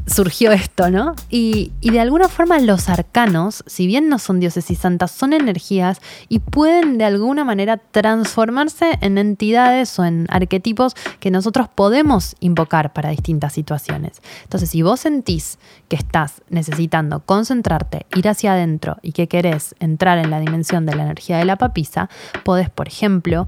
surgió 0.06 0.52
esto, 0.52 0.90
¿no? 0.90 1.14
Y, 1.30 1.72
de 1.80 2.00
alguna 2.00 2.28
forma 2.28 2.58
los 2.58 2.88
arcanos, 2.88 3.62
si 3.66 3.86
bien 3.86 4.08
no 4.08 4.18
son 4.18 4.40
dioses 4.40 4.70
y 4.70 4.74
santas, 4.74 5.10
son 5.10 5.32
energías 5.32 6.00
y 6.28 6.40
pueden 6.40 6.98
de 6.98 7.04
alguna 7.04 7.44
manera 7.44 7.76
transformarse 7.78 8.98
en 9.00 9.18
entidades 9.18 9.98
o 9.98 10.04
en 10.04 10.26
arquetipos 10.28 10.94
que 11.20 11.30
nosotros 11.30 11.68
podemos 11.74 12.36
invocar 12.40 12.92
para 12.92 13.10
distintas 13.10 13.52
situaciones. 13.52 14.20
Entonces, 14.42 14.70
si 14.70 14.82
vos 14.82 15.00
sentís 15.00 15.58
que 15.88 15.96
estás 15.96 16.42
necesitando 16.48 17.20
concentrarte, 17.20 18.06
ir 18.14 18.28
hacia 18.28 18.52
adentro 18.52 18.96
y 19.02 19.12
que 19.12 19.28
querés 19.28 19.74
entrar 19.80 20.18
en 20.18 20.30
la 20.30 20.40
dimensión 20.40 20.86
de 20.86 20.96
la 20.96 21.04
energía 21.04 21.38
de 21.38 21.44
la 21.44 21.56
papisa, 21.56 22.08
podés, 22.44 22.70
por 22.70 22.88
ejemplo, 22.88 23.46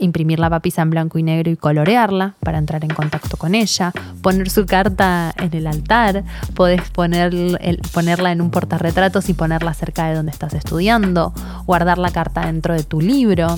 imprimir 0.00 0.38
la 0.38 0.50
papisa 0.50 0.82
en 0.82 0.90
blanco 0.90 1.18
y 1.18 1.22
negro 1.22 1.50
y 1.50 1.56
colorearla 1.56 2.34
para 2.40 2.58
entrar 2.58 2.84
en 2.84 2.90
contacto 2.90 3.36
con 3.36 3.54
ella, 3.54 3.92
poner 4.22 4.50
su 4.50 4.66
carta 4.66 5.32
en 5.36 5.54
el 5.54 5.66
altar, 5.66 6.24
podés 6.54 6.90
poner 6.90 7.32
ponerla 7.92 8.32
en 8.32 8.40
un 8.40 8.50
portarretratos 8.50 9.28
y 9.28 9.34
ponerla 9.34 9.74
cerca 9.74 10.08
de 10.08 10.16
donde 10.16 10.32
estás 10.32 10.54
estudiando, 10.54 11.32
guardar 11.66 11.98
la 11.98 12.10
carta 12.10 12.46
dentro 12.46 12.74
de 12.74 12.82
tu 12.82 13.00
libro, 13.00 13.56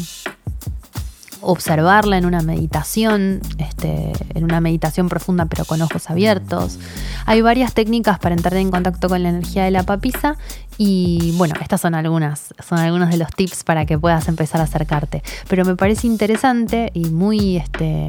observarla 1.42 2.16
en 2.16 2.24
una 2.24 2.40
meditación, 2.40 3.40
este, 3.58 4.12
en 4.34 4.44
una 4.44 4.60
meditación 4.60 5.08
profunda 5.08 5.46
pero 5.46 5.64
con 5.64 5.82
ojos 5.82 6.08
abiertos. 6.08 6.78
Hay 7.26 7.42
varias 7.42 7.74
técnicas 7.74 8.18
para 8.18 8.34
entrar 8.34 8.54
en 8.56 8.70
contacto 8.70 9.08
con 9.08 9.22
la 9.22 9.28
energía 9.28 9.64
de 9.64 9.70
la 9.70 9.82
papisa 9.82 10.36
y 10.78 11.34
bueno, 11.36 11.54
estas 11.60 11.80
son 11.80 11.94
algunas, 11.94 12.54
son 12.66 12.78
algunos 12.78 13.10
de 13.10 13.18
los 13.18 13.30
tips 13.30 13.64
para 13.64 13.86
que 13.86 13.98
puedas 13.98 14.28
empezar 14.28 14.60
a 14.60 14.64
acercarte. 14.64 15.22
Pero 15.48 15.64
me 15.64 15.76
parece 15.76 16.06
interesante 16.06 16.90
y 16.94 17.06
muy 17.10 17.56
este, 17.56 18.08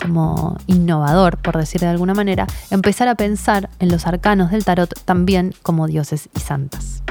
como 0.00 0.56
innovador, 0.66 1.38
por 1.38 1.56
decir 1.56 1.80
de 1.80 1.88
alguna 1.88 2.14
manera, 2.14 2.46
empezar 2.70 3.08
a 3.08 3.14
pensar 3.14 3.68
en 3.78 3.90
los 3.90 4.06
arcanos 4.06 4.50
del 4.50 4.64
tarot 4.64 4.94
también 5.04 5.54
como 5.62 5.86
dioses 5.86 6.28
y 6.36 6.40
santas. 6.40 7.02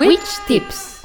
Witch 0.00 0.44
Tips. 0.46 1.00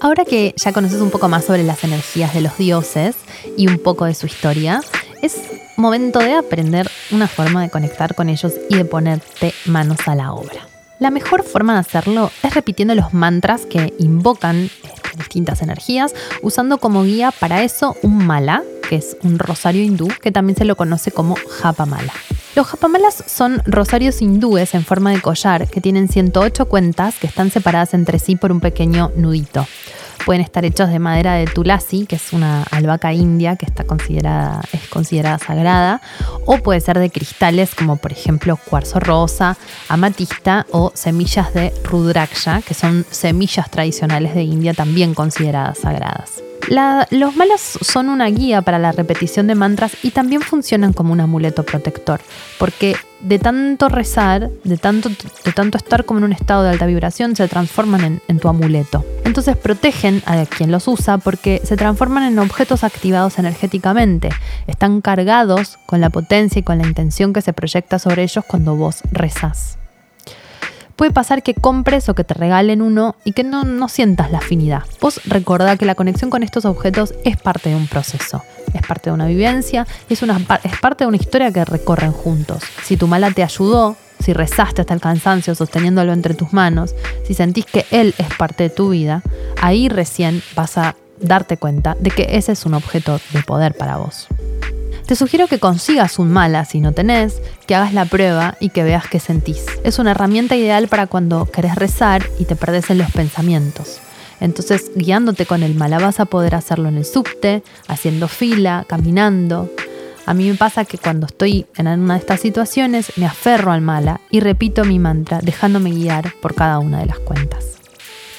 Ahora 0.00 0.24
que 0.24 0.54
ya 0.56 0.72
conoces 0.72 1.00
un 1.00 1.10
poco 1.10 1.28
más 1.28 1.44
sobre 1.44 1.64
las 1.64 1.84
energías 1.84 2.32
de 2.32 2.40
los 2.40 2.56
dioses 2.56 3.16
y 3.58 3.68
un 3.68 3.78
poco 3.78 4.06
de 4.06 4.14
su 4.14 4.26
historia, 4.26 4.80
es 5.20 5.38
momento 5.76 6.18
de 6.18 6.32
aprender 6.34 6.90
una 7.10 7.28
forma 7.28 7.60
de 7.60 7.68
conectar 7.68 8.14
con 8.14 8.30
ellos 8.30 8.54
y 8.70 8.76
de 8.76 8.84
ponerte 8.86 9.52
manos 9.66 9.98
a 10.06 10.14
la 10.14 10.32
obra. 10.32 10.66
La 10.98 11.10
mejor 11.10 11.42
forma 11.42 11.74
de 11.74 11.80
hacerlo 11.80 12.30
es 12.42 12.54
repitiendo 12.54 12.94
los 12.94 13.12
mantras 13.12 13.66
que 13.66 13.92
invocan 13.98 14.70
este, 14.82 15.16
distintas 15.18 15.60
energías, 15.60 16.14
usando 16.40 16.78
como 16.78 17.04
guía 17.04 17.32
para 17.32 17.62
eso 17.62 17.96
un 18.02 18.24
mala, 18.24 18.62
que 18.82 18.96
es 18.96 19.16
un 19.22 19.38
rosario 19.38 19.82
hindú, 19.82 20.08
que 20.20 20.32
también 20.32 20.56
se 20.56 20.64
lo 20.64 20.76
conoce 20.76 21.10
como 21.10 21.36
japamala. 21.60 22.12
Los 22.54 22.66
japamalas 22.66 23.24
son 23.26 23.62
rosarios 23.64 24.20
hindúes 24.20 24.74
en 24.74 24.84
forma 24.84 25.10
de 25.10 25.22
collar 25.22 25.68
que 25.68 25.80
tienen 25.80 26.08
108 26.08 26.66
cuentas 26.66 27.14
que 27.18 27.26
están 27.26 27.50
separadas 27.50 27.94
entre 27.94 28.18
sí 28.18 28.36
por 28.36 28.52
un 28.52 28.60
pequeño 28.60 29.10
nudito. 29.16 29.66
Pueden 30.26 30.42
estar 30.42 30.64
hechos 30.64 30.90
de 30.90 30.98
madera 30.98 31.34
de 31.34 31.46
tulasi, 31.46 32.04
que 32.06 32.16
es 32.16 32.32
una 32.34 32.62
albahaca 32.64 33.12
india 33.12 33.56
que 33.56 33.64
está 33.64 33.84
considerada, 33.84 34.60
es 34.72 34.86
considerada 34.88 35.38
sagrada, 35.38 36.02
o 36.44 36.58
puede 36.58 36.80
ser 36.80 36.98
de 36.98 37.10
cristales 37.10 37.74
como 37.74 37.96
por 37.96 38.12
ejemplo 38.12 38.56
cuarzo 38.56 39.00
rosa, 39.00 39.56
amatista 39.88 40.66
o 40.70 40.92
semillas 40.94 41.54
de 41.54 41.72
rudraksha, 41.84 42.60
que 42.60 42.74
son 42.74 43.06
semillas 43.10 43.70
tradicionales 43.70 44.34
de 44.34 44.42
India 44.42 44.74
también 44.74 45.14
consideradas 45.14 45.78
sagradas 45.78 46.42
los 47.10 47.36
malas 47.36 47.78
son 47.82 48.08
una 48.08 48.26
guía 48.26 48.62
para 48.62 48.78
la 48.78 48.92
repetición 48.92 49.46
de 49.46 49.54
mantras 49.54 49.96
y 50.02 50.10
también 50.10 50.40
funcionan 50.40 50.92
como 50.92 51.12
un 51.12 51.20
amuleto 51.20 51.64
protector, 51.64 52.20
porque 52.58 52.96
de 53.20 53.38
tanto 53.38 53.88
rezar, 53.88 54.48
de 54.64 54.76
tanto, 54.78 55.08
de 55.08 55.52
tanto 55.52 55.76
estar 55.76 56.04
como 56.04 56.18
en 56.18 56.24
un 56.24 56.32
estado 56.32 56.62
de 56.62 56.70
alta 56.70 56.86
vibración, 56.86 57.36
se 57.36 57.46
transforman 57.46 58.04
en, 58.04 58.22
en 58.26 58.38
tu 58.38 58.48
amuleto. 58.48 59.04
Entonces 59.24 59.56
protegen 59.56 60.22
a 60.24 60.44
quien 60.46 60.70
los 60.70 60.88
usa 60.88 61.18
porque 61.18 61.60
se 61.62 61.76
transforman 61.76 62.24
en 62.24 62.38
objetos 62.38 62.84
activados 62.84 63.38
energéticamente, 63.38 64.30
están 64.66 65.02
cargados 65.02 65.78
con 65.86 66.00
la 66.00 66.10
potencia 66.10 66.60
y 66.60 66.62
con 66.62 66.78
la 66.78 66.86
intención 66.86 67.32
que 67.32 67.42
se 67.42 67.52
proyecta 67.52 67.98
sobre 67.98 68.22
ellos 68.22 68.44
cuando 68.46 68.76
vos 68.76 69.02
rezas 69.12 69.78
puede 70.96 71.10
pasar 71.10 71.42
que 71.42 71.54
compres 71.54 72.08
o 72.08 72.14
que 72.14 72.24
te 72.24 72.34
regalen 72.34 72.82
uno 72.82 73.16
y 73.24 73.32
que 73.32 73.44
no, 73.44 73.88
sientas 73.88 74.30
la 74.30 74.38
afinidad. 74.38 74.82
Vos 75.00 75.20
recordá 75.24 75.76
que 75.76 75.84
la 75.84 75.94
conexión 75.94 76.30
con 76.30 76.42
estos 76.42 76.64
objetos 76.64 77.14
es 77.24 77.36
parte 77.36 77.70
de 77.70 77.76
un 77.76 77.86
proceso, 77.86 78.42
es 78.72 78.86
parte 78.86 79.10
de 79.10 79.14
una 79.14 79.26
vivencia 79.26 79.86
es, 80.08 80.22
una, 80.22 80.40
es 80.62 80.78
parte 80.80 81.04
de 81.04 81.08
una 81.08 81.16
historia 81.16 81.52
que 81.52 81.64
recorren 81.64 82.12
juntos. 82.12 82.62
Si 82.82 82.96
tu 82.96 83.06
mala 83.06 83.30
te 83.30 83.42
ayudó, 83.42 83.96
si 84.22 84.32
rezaste 84.32 84.82
hasta 84.82 84.94
el 84.94 85.00
cansancio 85.00 85.54
sosteniéndolo 85.54 86.12
entre 86.12 86.34
tus 86.34 86.52
manos, 86.52 86.94
si 87.26 87.34
sentís 87.34 87.66
que 87.66 87.86
él 87.90 88.14
es 88.18 88.28
parte 88.36 88.64
de 88.64 88.70
tu 88.70 88.90
vida, 88.90 89.22
ahí 89.60 89.88
recién 89.88 90.42
vas 90.54 90.78
a 90.78 90.96
darte 91.20 91.56
cuenta 91.56 91.96
de 91.98 92.10
que 92.10 92.26
ese 92.30 92.52
es 92.52 92.66
un 92.66 92.74
objeto 92.74 93.20
de 93.32 93.42
poder 93.42 93.74
para 93.74 93.96
vos. 93.96 94.28
Te 95.06 95.16
sugiero 95.16 95.48
que 95.48 95.58
consigas 95.58 96.18
un 96.18 96.30
mala 96.30 96.64
si 96.64 96.80
no 96.80 96.92
tenés, 96.92 97.42
que 97.66 97.74
hagas 97.74 97.92
la 97.92 98.04
prueba 98.04 98.56
y 98.60 98.70
que 98.70 98.84
veas 98.84 99.08
qué 99.08 99.20
sentís. 99.20 99.64
Es 99.84 99.98
una 99.98 100.12
herramienta 100.12 100.56
ideal 100.56 100.88
para 100.88 101.06
cuando 101.06 101.46
querés 101.46 101.74
rezar 101.74 102.24
y 102.38 102.44
te 102.44 102.56
perdés 102.56 102.88
en 102.90 102.98
los 102.98 103.10
pensamientos. 103.10 103.98
Entonces, 104.40 104.90
guiándote 104.94 105.44
con 105.46 105.62
el 105.62 105.74
mala 105.74 105.98
vas 105.98 106.18
a 106.18 106.24
poder 106.24 106.54
hacerlo 106.54 106.88
en 106.88 106.96
el 106.96 107.04
subte, 107.04 107.62
haciendo 107.88 108.28
fila, 108.28 108.84
caminando. 108.88 109.70
A 110.24 110.34
mí 110.34 110.48
me 110.48 110.54
pasa 110.54 110.84
que 110.84 110.98
cuando 110.98 111.26
estoy 111.26 111.66
en 111.76 111.88
una 111.88 112.14
de 112.14 112.20
estas 112.20 112.40
situaciones 112.40 113.12
me 113.16 113.26
aferro 113.26 113.72
al 113.72 113.80
mala 113.80 114.20
y 114.30 114.40
repito 114.40 114.84
mi 114.84 114.98
mantra 114.98 115.40
dejándome 115.42 115.90
guiar 115.90 116.32
por 116.40 116.54
cada 116.54 116.78
una 116.78 117.00
de 117.00 117.06
las 117.06 117.18
cuentas. 117.18 117.64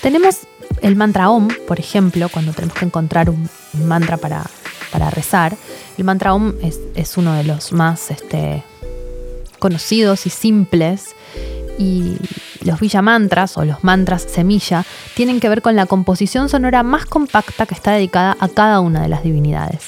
Tenemos 0.02 0.39
el 0.82 0.95
mantra 0.95 1.30
OM, 1.30 1.49
por 1.67 1.80
ejemplo, 1.80 2.30
cuando 2.30 2.52
tenemos 2.54 2.76
que 2.76 2.86
encontrar 2.86 3.30
un 3.30 3.49
mantra 3.86 4.17
para 4.17 4.45
para 4.93 5.10
rezar. 5.10 5.58
El 5.97 6.06
mantra 6.06 6.34
Om 6.34 6.53
es, 6.95 7.17
uno 7.17 7.34
de 7.34 7.43
los 7.43 7.73
más 7.73 8.12
este, 8.12 8.63
conocidos 9.60 10.25
y 10.27 10.29
simples. 10.29 11.15
Y 11.79 12.17
los 12.62 12.79
Villa 12.79 13.01
Mantras 13.01 13.58
o 13.58 13.65
los 13.65 13.84
mantras 13.84 14.21
semilla 14.21 14.86
tienen 15.15 15.39
que 15.39 15.49
ver 15.49 15.63
con 15.63 15.75
la 15.75 15.88
composición 15.88 16.47
sonora 16.47 16.84
más 16.84 17.08
compacta 17.08 17.65
que 17.65 17.73
está 17.73 17.91
dedicada 17.93 18.38
a 18.39 18.47
cada 18.47 18.79
una 18.79 19.01
de 19.01 19.10
las 19.10 19.23
divinidades. 19.23 19.82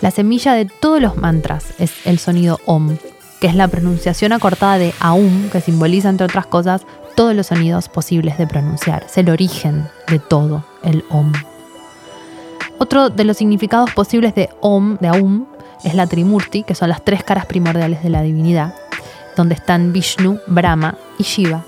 La 0.00 0.12
semilla 0.12 0.54
de 0.54 0.66
todos 0.66 1.02
los 1.02 1.16
mantras 1.16 1.64
es 1.78 1.90
el 2.04 2.20
sonido 2.20 2.60
Om, 2.64 2.96
que 3.40 3.48
es 3.48 3.56
la 3.56 3.66
pronunciación 3.66 4.32
acortada 4.32 4.78
de 4.78 4.94
Aum, 5.00 5.50
que 5.50 5.60
simboliza, 5.60 6.08
entre 6.08 6.26
otras 6.26 6.46
cosas, 6.46 6.82
todos 7.16 7.34
los 7.34 7.48
sonidos 7.48 7.88
posibles 7.88 8.38
de 8.38 8.46
pronunciar. 8.46 9.04
Es 9.08 9.18
el 9.18 9.30
origen 9.30 9.88
de 10.06 10.20
todo, 10.20 10.64
el 10.84 11.04
Om. 11.10 11.32
Otro 12.78 13.08
de 13.08 13.24
los 13.24 13.38
significados 13.38 13.90
posibles 13.92 14.34
de 14.34 14.50
Om, 14.60 14.98
de 15.00 15.08
Aum, 15.08 15.46
es 15.82 15.94
la 15.94 16.06
Trimurti, 16.06 16.62
que 16.62 16.74
son 16.74 16.88
las 16.88 17.04
tres 17.04 17.24
caras 17.24 17.46
primordiales 17.46 18.02
de 18.02 18.10
la 18.10 18.22
divinidad, 18.22 18.74
donde 19.36 19.54
están 19.54 19.92
Vishnu, 19.92 20.38
Brahma 20.46 20.96
y 21.18 21.22
Shiva. 21.22 21.64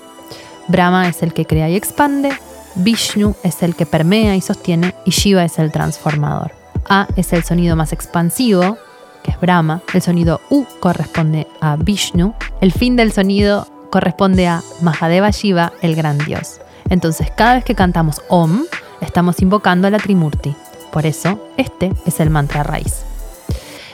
Brahma 0.67 1.07
es 1.07 1.23
el 1.23 1.33
que 1.33 1.45
crea 1.45 1.69
y 1.69 1.75
expande, 1.75 2.31
Vishnu 2.75 3.35
es 3.43 3.63
el 3.63 3.75
que 3.75 3.85
permea 3.85 4.35
y 4.35 4.41
sostiene 4.41 4.93
y 5.05 5.11
Shiva 5.11 5.43
es 5.43 5.57
el 5.57 5.71
transformador. 5.71 6.51
A 6.87 7.07
es 7.15 7.33
el 7.33 7.43
sonido 7.43 7.75
más 7.75 7.91
expansivo, 7.91 8.77
que 9.23 9.31
es 9.31 9.39
Brahma, 9.39 9.81
el 9.93 10.01
sonido 10.01 10.41
U 10.49 10.65
corresponde 10.79 11.47
a 11.59 11.75
Vishnu, 11.75 12.35
el 12.61 12.71
fin 12.71 12.95
del 12.95 13.11
sonido 13.11 13.67
corresponde 13.89 14.47
a 14.47 14.61
Mahadeva 14.81 15.31
Shiva, 15.31 15.73
el 15.81 15.95
gran 15.95 16.19
dios. 16.19 16.61
Entonces, 16.89 17.31
cada 17.31 17.55
vez 17.55 17.65
que 17.65 17.75
cantamos 17.75 18.21
Om, 18.29 18.63
estamos 19.01 19.41
invocando 19.41 19.87
a 19.87 19.91
la 19.91 19.99
Trimurti, 19.99 20.55
por 20.91 21.05
eso, 21.05 21.39
este 21.57 21.93
es 22.05 22.19
el 22.19 22.29
mantra 22.29 22.63
raíz. 22.63 23.03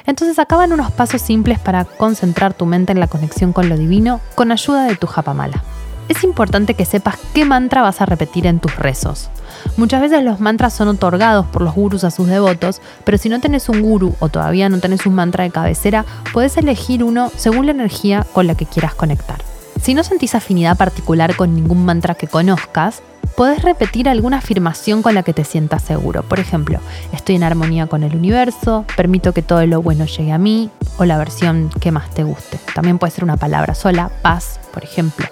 Entonces 0.05 0.37
acaban 0.39 0.71
unos 0.71 0.91
pasos 0.91 1.21
simples 1.21 1.59
para 1.59 1.85
concentrar 1.85 2.53
tu 2.53 2.65
mente 2.65 2.91
en 2.91 2.99
la 2.99 3.07
conexión 3.07 3.53
con 3.53 3.69
lo 3.69 3.77
divino 3.77 4.21
con 4.35 4.51
ayuda 4.51 4.85
de 4.85 4.95
tu 4.95 5.07
japamala. 5.07 5.63
Es 6.07 6.23
importante 6.23 6.75
que 6.75 6.85
sepas 6.85 7.15
qué 7.33 7.45
mantra 7.45 7.81
vas 7.81 7.99
a 7.99 8.05
repetir 8.05 8.45
en 8.45 8.59
tus 8.59 8.75
rezos. 8.75 9.29
Muchas 9.75 10.01
veces 10.01 10.23
los 10.23 10.39
mantras 10.39 10.73
son 10.73 10.87
otorgados 10.87 11.47
por 11.47 11.63
los 11.63 11.73
gurus 11.73 12.03
a 12.03 12.11
sus 12.11 12.27
devotos, 12.27 12.79
pero 13.03 13.17
si 13.17 13.29
no 13.29 13.39
tenés 13.39 13.69
un 13.69 13.81
guru 13.81 14.15
o 14.19 14.29
todavía 14.29 14.69
no 14.69 14.79
tenés 14.79 15.07
un 15.07 15.15
mantra 15.15 15.43
de 15.43 15.49
cabecera, 15.49 16.05
puedes 16.31 16.57
elegir 16.57 17.03
uno 17.03 17.31
según 17.35 17.65
la 17.65 17.71
energía 17.71 18.25
con 18.33 18.45
la 18.45 18.55
que 18.55 18.67
quieras 18.67 18.93
conectar. 18.93 19.39
Si 19.81 19.95
no 19.95 20.03
sentís 20.03 20.35
afinidad 20.35 20.77
particular 20.77 21.35
con 21.35 21.55
ningún 21.55 21.85
mantra 21.85 22.13
que 22.13 22.27
conozcas, 22.27 23.01
podés 23.35 23.61
repetir 23.61 24.07
alguna 24.09 24.37
afirmación 24.37 25.01
con 25.01 25.13
la 25.13 25.23
que 25.23 25.33
te 25.33 25.43
sientas 25.43 25.83
seguro. 25.83 26.23
Por 26.23 26.39
ejemplo, 26.39 26.79
estoy 27.11 27.35
en 27.35 27.43
armonía 27.43 27.87
con 27.87 28.03
el 28.03 28.15
universo, 28.15 28.85
permito 28.95 29.33
que 29.33 29.41
todo 29.41 29.65
lo 29.65 29.81
bueno 29.81 30.05
llegue 30.05 30.31
a 30.31 30.37
mí, 30.37 30.69
o 30.97 31.05
la 31.05 31.17
versión 31.17 31.69
que 31.79 31.91
más 31.91 32.09
te 32.11 32.23
guste. 32.23 32.59
También 32.73 32.97
puede 32.97 33.11
ser 33.11 33.23
una 33.23 33.37
palabra 33.37 33.75
sola, 33.75 34.09
paz, 34.21 34.59
por 34.73 34.83
ejemplo. 34.83 35.27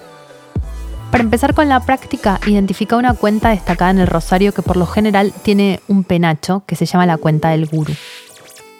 Para 1.10 1.22
empezar 1.22 1.54
con 1.54 1.68
la 1.68 1.78
práctica, 1.78 2.40
identifica 2.44 2.96
una 2.96 3.14
cuenta 3.14 3.50
destacada 3.50 3.92
en 3.92 4.00
el 4.00 4.08
rosario 4.08 4.52
que 4.52 4.62
por 4.62 4.76
lo 4.76 4.86
general 4.86 5.32
tiene 5.42 5.80
un 5.86 6.02
penacho 6.02 6.64
que 6.66 6.74
se 6.74 6.86
llama 6.86 7.06
la 7.06 7.18
cuenta 7.18 7.50
del 7.50 7.66
guru. 7.66 7.94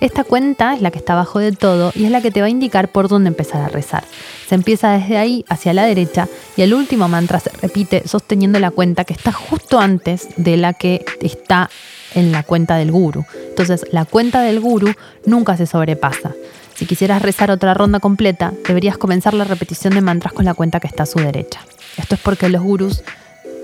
Esta 0.01 0.25
cuenta 0.25 0.75
es 0.75 0.83
la 0.83 0.91
que 0.91 0.99
está 0.99 1.15
abajo 1.15 1.39
de 1.39 1.53
todo 1.53 1.93
y 1.95 2.05
es 2.05 2.11
la 2.11 2.21
que 2.21 2.31
te 2.31 2.41
va 2.41 2.47
a 2.47 2.51
indicar 2.51 2.89
por 2.89 3.09
dónde 3.09 3.29
empezar 3.29 3.63
a 3.63 3.69
rezar. 3.69 4.05
Se 4.49 4.55
empieza 4.55 4.91
desde 4.93 5.17
ahí 5.17 5.45
hacia 5.49 5.73
la 5.73 5.85
derecha 5.85 6.29
y 6.57 6.63
el 6.63 6.75
último 6.75 7.09
mantra 7.09 7.41
se 7.41 7.51
repite 7.51 8.07
sosteniendo 8.07 8.59
la 8.59 8.71
cuenta 8.71 9.05
que 9.05 9.15
está 9.15 9.33
justo 9.33 9.79
antes 9.79 10.29
de 10.37 10.57
la 10.57 10.75
que 10.75 11.05
está 11.21 11.71
en 12.15 12.33
la 12.33 12.43
cuenta 12.43 12.77
del 12.77 12.91
guru. 12.93 13.25
Entonces, 13.49 13.87
la 13.93 14.05
cuenta 14.05 14.43
del 14.43 14.61
guru 14.61 14.93
nunca 15.27 15.57
se 15.57 15.67
sobrepasa. 15.67 16.33
Si 16.75 16.87
quisieras 16.87 17.23
rezar 17.23 17.51
otra 17.51 17.73
ronda 17.73 18.01
completa, 18.01 18.53
deberías 18.67 18.99
comenzar 18.99 19.33
la 19.35 19.45
repetición 19.45 19.95
de 19.95 20.01
mantras 20.01 20.33
con 20.33 20.45
la 20.45 20.55
cuenta 20.55 20.81
que 20.81 20.89
está 20.89 21.05
a 21.05 21.07
su 21.07 21.19
derecha. 21.21 21.61
Esto 21.97 22.17
es 22.17 22.21
porque 22.21 22.49
los 22.49 22.63
gurús 22.63 23.03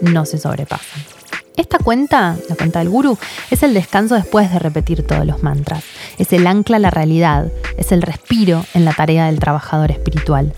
no 0.00 0.24
se 0.24 0.38
sobrepasan. 0.38 1.19
Esta 1.60 1.76
cuenta, 1.76 2.38
la 2.48 2.56
cuenta 2.56 2.78
del 2.78 2.88
gurú, 2.88 3.18
es 3.50 3.62
el 3.62 3.74
descanso 3.74 4.14
después 4.14 4.50
de 4.50 4.58
repetir 4.58 5.06
todos 5.06 5.26
los 5.26 5.42
mantras. 5.42 5.84
Es 6.16 6.32
el 6.32 6.46
ancla 6.46 6.78
a 6.78 6.80
la 6.80 6.88
realidad, 6.88 7.52
es 7.76 7.92
el 7.92 8.00
respiro 8.00 8.64
en 8.72 8.86
la 8.86 8.94
tarea 8.94 9.26
del 9.26 9.38
trabajador 9.38 9.90
espiritual. 9.90 10.54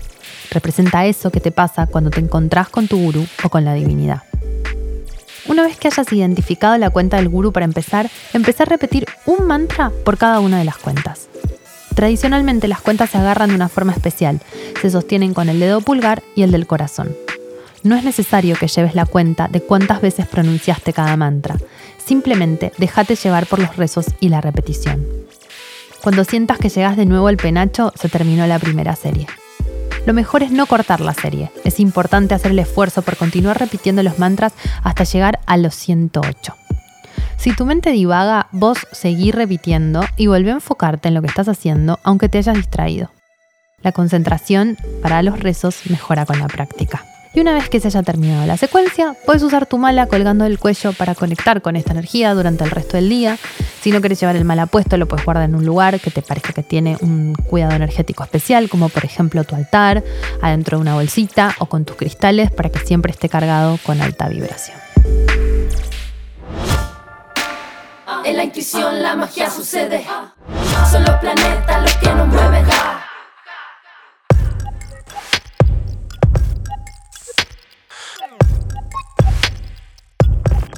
Representa 0.49 1.05
eso 1.05 1.29
que 1.29 1.41
te 1.41 1.51
pasa 1.51 1.87
cuando 1.87 2.09
te 2.09 2.21
encontrás 2.21 2.69
con 2.69 2.87
tu 2.87 2.97
gurú 2.97 3.27
o 3.43 3.49
con 3.49 3.65
la 3.65 3.73
divinidad. 3.73 4.23
Una 5.45 5.63
vez 5.63 5.75
que 5.75 5.89
hayas 5.89 6.09
identificado 6.13 6.77
la 6.77 6.89
cuenta 6.89 7.17
del 7.17 7.27
gurú 7.27 7.51
para 7.51 7.65
empezar, 7.65 8.09
empezar 8.31 8.69
a 8.69 8.71
repetir 8.71 9.05
un 9.25 9.45
mantra 9.45 9.91
por 10.05 10.17
cada 10.17 10.39
una 10.39 10.57
de 10.57 10.63
las 10.63 10.77
cuentas. 10.77 11.27
Tradicionalmente 11.95 12.69
las 12.69 12.79
cuentas 12.79 13.09
se 13.09 13.17
agarran 13.17 13.49
de 13.49 13.55
una 13.55 13.67
forma 13.67 13.91
especial, 13.91 14.39
se 14.81 14.89
sostienen 14.89 15.33
con 15.33 15.49
el 15.49 15.59
dedo 15.59 15.81
pulgar 15.81 16.23
y 16.33 16.43
el 16.43 16.51
del 16.51 16.65
corazón. 16.65 17.13
No 17.83 17.97
es 17.97 18.03
necesario 18.05 18.55
que 18.55 18.69
lleves 18.69 18.95
la 18.95 19.05
cuenta 19.05 19.49
de 19.49 19.61
cuántas 19.61 20.01
veces 20.01 20.25
pronunciaste 20.27 20.93
cada 20.93 21.17
mantra. 21.17 21.57
Simplemente 22.03 22.71
déjate 22.77 23.15
llevar 23.15 23.45
por 23.45 23.59
los 23.59 23.75
rezos 23.75 24.05
y 24.21 24.29
la 24.29 24.39
repetición. 24.39 25.05
Cuando 26.01 26.23
sientas 26.23 26.59
que 26.59 26.69
llegas 26.69 26.95
de 26.95 27.05
nuevo 27.05 27.27
al 27.27 27.37
penacho, 27.37 27.91
se 27.95 28.07
terminó 28.07 28.47
la 28.47 28.59
primera 28.59 28.95
serie. 28.95 29.27
Lo 30.05 30.13
mejor 30.13 30.43
es 30.43 30.51
no 30.51 30.65
cortar 30.65 31.01
la 31.01 31.13
serie. 31.13 31.51
Es 31.63 31.79
importante 31.79 32.33
hacer 32.33 32.51
el 32.51 32.59
esfuerzo 32.59 33.01
por 33.01 33.17
continuar 33.17 33.59
repitiendo 33.59 34.01
los 34.01 34.19
mantras 34.19 34.53
hasta 34.83 35.03
llegar 35.03 35.39
a 35.45 35.57
los 35.57 35.75
108. 35.75 36.55
Si 37.37 37.53
tu 37.53 37.65
mente 37.65 37.91
divaga, 37.91 38.47
vos 38.51 38.79
seguí 38.93 39.31
repitiendo 39.31 40.01
y 40.15 40.27
volvé 40.27 40.51
a 40.51 40.55
enfocarte 40.55 41.09
en 41.09 41.13
lo 41.13 41.21
que 41.21 41.27
estás 41.27 41.49
haciendo, 41.49 41.99
aunque 42.03 42.29
te 42.29 42.37
hayas 42.37 42.55
distraído. 42.55 43.11
La 43.81 43.91
concentración 43.91 44.77
para 45.01 45.21
los 45.23 45.39
rezos 45.39 45.81
mejora 45.89 46.25
con 46.25 46.39
la 46.39 46.47
práctica. 46.47 47.03
Y 47.35 47.39
una 47.39 47.53
vez 47.53 47.67
que 47.67 47.79
se 47.79 47.87
haya 47.87 48.03
terminado 48.03 48.45
la 48.45 48.57
secuencia, 48.57 49.15
puedes 49.25 49.41
usar 49.41 49.65
tu 49.65 49.79
mala 49.79 50.05
colgando 50.05 50.43
del 50.43 50.59
cuello 50.59 50.93
para 50.93 51.15
conectar 51.15 51.63
con 51.63 51.75
esta 51.75 51.91
energía 51.91 52.35
durante 52.35 52.63
el 52.63 52.69
resto 52.69 52.95
del 52.95 53.09
día. 53.09 53.39
Si 53.81 53.91
no 53.91 54.01
quieres 54.01 54.19
llevar 54.19 54.35
el 54.35 54.45
mala 54.45 54.67
puesto, 54.67 54.97
lo 54.97 55.07
puedes 55.07 55.25
guardar 55.25 55.49
en 55.49 55.55
un 55.55 55.65
lugar 55.65 55.99
que 55.99 56.11
te 56.11 56.21
parezca 56.21 56.53
que 56.53 56.61
tiene 56.61 56.95
un 57.01 57.33
cuidado 57.33 57.73
energético 57.73 58.23
especial, 58.23 58.69
como 58.69 58.87
por 58.89 59.03
ejemplo 59.03 59.43
tu 59.45 59.55
altar, 59.55 60.03
adentro 60.43 60.77
de 60.77 60.81
una 60.83 60.93
bolsita 60.93 61.55
o 61.57 61.65
con 61.65 61.85
tus 61.85 61.95
cristales 61.95 62.51
para 62.51 62.69
que 62.69 62.79
siempre 62.79 63.11
esté 63.11 63.29
cargado 63.29 63.79
con 63.83 63.99
alta 63.99 64.29
vibración. 64.29 64.77
En 68.25 68.37
la 68.37 68.43
intuición 68.43 69.01
la 69.01 69.15
magia 69.15 69.49
sucede. 69.49 70.05
Son 70.91 71.03
los 71.03 71.15
planetas 71.15 71.81
los 71.81 71.95
que 71.97 72.13
nos 72.13 72.27
mueven. 72.27 72.65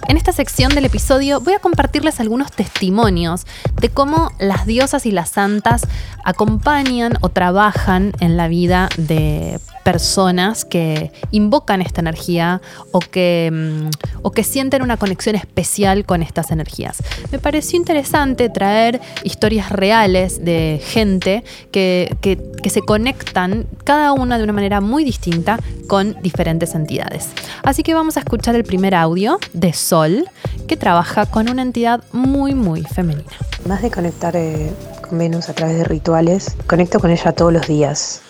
En 0.08 0.18
esta 0.18 0.32
sección 0.32 0.76
del 0.76 0.86
episodio 0.86 1.42
voy 1.42 1.54
a 1.54 1.60
compartirles 1.60 2.20
algunos 2.20 2.52
testimonios 2.52 3.48
de 3.82 3.90
cómo 3.90 4.32
las 4.40 4.68
diosas 4.68 5.08
y 5.08 5.12
las 5.12 5.30
santas 5.30 5.88
acompañan 6.24 7.18
o 7.22 7.30
trabajan 7.30 8.12
en 8.20 8.38
la 8.38 8.48
vida 8.48 8.90
de 8.98 9.60
personas 9.86 10.66
que 10.66 11.12
invocan 11.30 11.80
esta 11.80 12.02
energía 12.02 12.60
o 12.92 13.00
que, 13.00 13.52
mm, 13.54 13.90
o 14.24 14.32
que 14.32 14.44
sienten 14.44 14.82
una 14.82 14.98
conexión 14.98 15.36
especial 15.36 16.06
con 16.08 16.24
estas 16.24 16.50
energías. 16.50 16.98
Me 17.32 17.38
pareció 17.38 17.78
interesante 17.78 18.50
traer 18.50 19.00
historias 19.24 19.72
reales 19.72 20.44
de 20.44 20.82
gente 20.84 21.44
que, 21.72 22.18
que, 22.20 22.70
se 22.72 22.82
conectan, 22.82 23.68
cada 23.84 24.12
una 24.12 24.40
de 24.40 24.44
una 24.44 24.54
manera 24.54 24.82
muy 24.82 25.04
distinta, 25.04 25.60
con 25.88 26.20
diferentes 26.24 26.74
entidades. 26.74 27.30
Así 27.62 27.84
que 27.84 27.94
vamos 27.94 28.18
a 28.18 28.22
escuchar 28.22 28.56
el 28.56 28.64
primer 28.64 28.96
audio 28.96 29.38
de 29.54 29.72
Sol, 29.72 30.26
que 30.68 30.78
trabaja 30.78 31.28
con 31.28 31.48
una 31.48 31.62
entidad 31.62 32.04
muy, 32.12 32.56
muy 32.56 32.82
femenina. 32.82 33.30
Más 33.68 33.84
de 33.84 33.92
conectar 33.92 34.36
eh, 34.36 34.72
con 35.08 35.20
Venus 35.20 35.48
a 35.48 35.54
través 35.54 35.78
de 35.78 35.84
rituales, 35.84 36.58
conecto 36.66 37.00
con 37.00 37.12
ella 37.12 37.34
todos 37.34 37.54
los 37.54 37.68
días. 37.68 38.22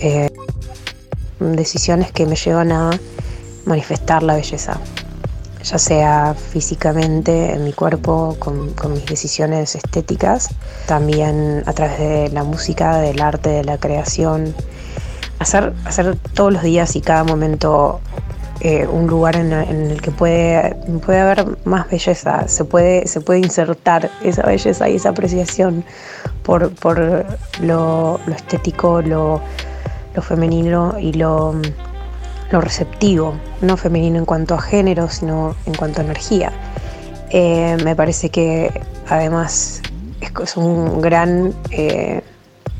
Eh, 0.00 0.30
decisiones 1.38 2.12
que 2.12 2.26
me 2.26 2.36
llevan 2.36 2.72
a 2.72 2.90
manifestar 3.64 4.22
la 4.22 4.34
belleza, 4.34 4.78
ya 5.62 5.78
sea 5.78 6.34
físicamente 6.34 7.52
en 7.52 7.64
mi 7.64 7.72
cuerpo, 7.72 8.36
con, 8.38 8.74
con, 8.74 8.92
mis 8.92 9.06
decisiones 9.06 9.74
estéticas, 9.74 10.50
también 10.86 11.62
a 11.66 11.72
través 11.72 11.98
de 11.98 12.28
la 12.30 12.44
música, 12.44 12.98
del 12.98 13.20
arte, 13.20 13.50
de 13.50 13.64
la 13.64 13.78
creación. 13.78 14.54
Hacer, 15.38 15.72
hacer 15.84 16.16
todos 16.34 16.52
los 16.52 16.62
días 16.62 16.94
y 16.96 17.00
cada 17.00 17.24
momento 17.24 18.00
eh, 18.60 18.86
un 18.86 19.06
lugar 19.08 19.36
en, 19.36 19.52
el 19.52 20.00
que 20.00 20.10
puede, 20.10 20.76
puede 21.04 21.20
haber 21.20 21.58
más 21.64 21.90
belleza, 21.90 22.46
se 22.46 22.64
puede, 22.64 23.06
se 23.08 23.20
puede 23.20 23.40
insertar 23.40 24.10
esa 24.22 24.42
belleza 24.42 24.88
y 24.88 24.96
esa 24.96 25.10
apreciación 25.10 25.84
por, 26.44 26.72
por 26.74 27.26
lo, 27.60 28.20
lo 28.24 28.34
estético, 28.34 29.02
lo, 29.02 29.40
lo 30.14 30.22
femenino 30.22 30.98
y 30.98 31.12
lo, 31.12 31.54
lo, 32.50 32.60
receptivo, 32.60 33.34
no 33.60 33.76
femenino 33.76 34.18
en 34.18 34.24
cuanto 34.24 34.54
a 34.54 34.60
género, 34.60 35.08
sino 35.08 35.54
en 35.66 35.74
cuanto 35.74 36.00
a 36.00 36.04
energía. 36.04 36.52
Eh, 37.30 37.76
me 37.84 37.96
parece 37.96 38.30
que 38.30 38.70
además 39.08 39.82
es, 40.20 40.56
un 40.56 41.00
gran 41.00 41.52
eh, 41.70 42.22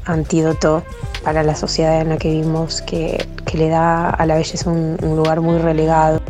antídoto 0.04 0.82
para 1.24 1.42
la 1.42 1.54
sociedad 1.54 2.00
en 2.00 2.10
la 2.10 2.16
que 2.18 2.30
vivimos 2.30 2.82
que, 2.82 3.26
que 3.44 3.58
le 3.58 3.68
da 3.68 4.10
a 4.10 4.26
la 4.26 4.36
belleza 4.36 4.70
un, 4.70 4.96
un, 5.02 5.16
lugar 5.16 5.40
muy 5.40 5.58
relegado 5.58 6.20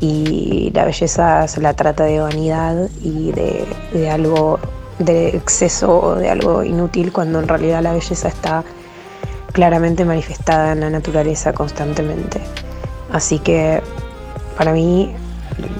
y 0.00 0.70
la 0.74 0.84
belleza 0.84 1.46
se 1.48 1.60
la 1.60 1.74
trata 1.74 2.04
de 2.04 2.20
vanidad 2.20 2.88
y 3.02 3.32
de, 3.32 3.66
de 3.92 4.10
algo 4.10 4.58
de 4.98 5.28
exceso 5.28 5.98
o 5.98 6.14
de 6.14 6.30
algo 6.30 6.62
inútil 6.62 7.12
cuando 7.12 7.40
en 7.40 7.48
realidad 7.48 7.82
la 7.82 7.92
belleza 7.92 8.28
está 8.28 8.64
claramente 9.52 10.04
manifestada 10.04 10.72
en 10.72 10.80
la 10.80 10.90
naturaleza 10.90 11.52
constantemente. 11.52 12.40
Así 13.12 13.38
que 13.38 13.82
para 14.56 14.72
mí 14.72 15.12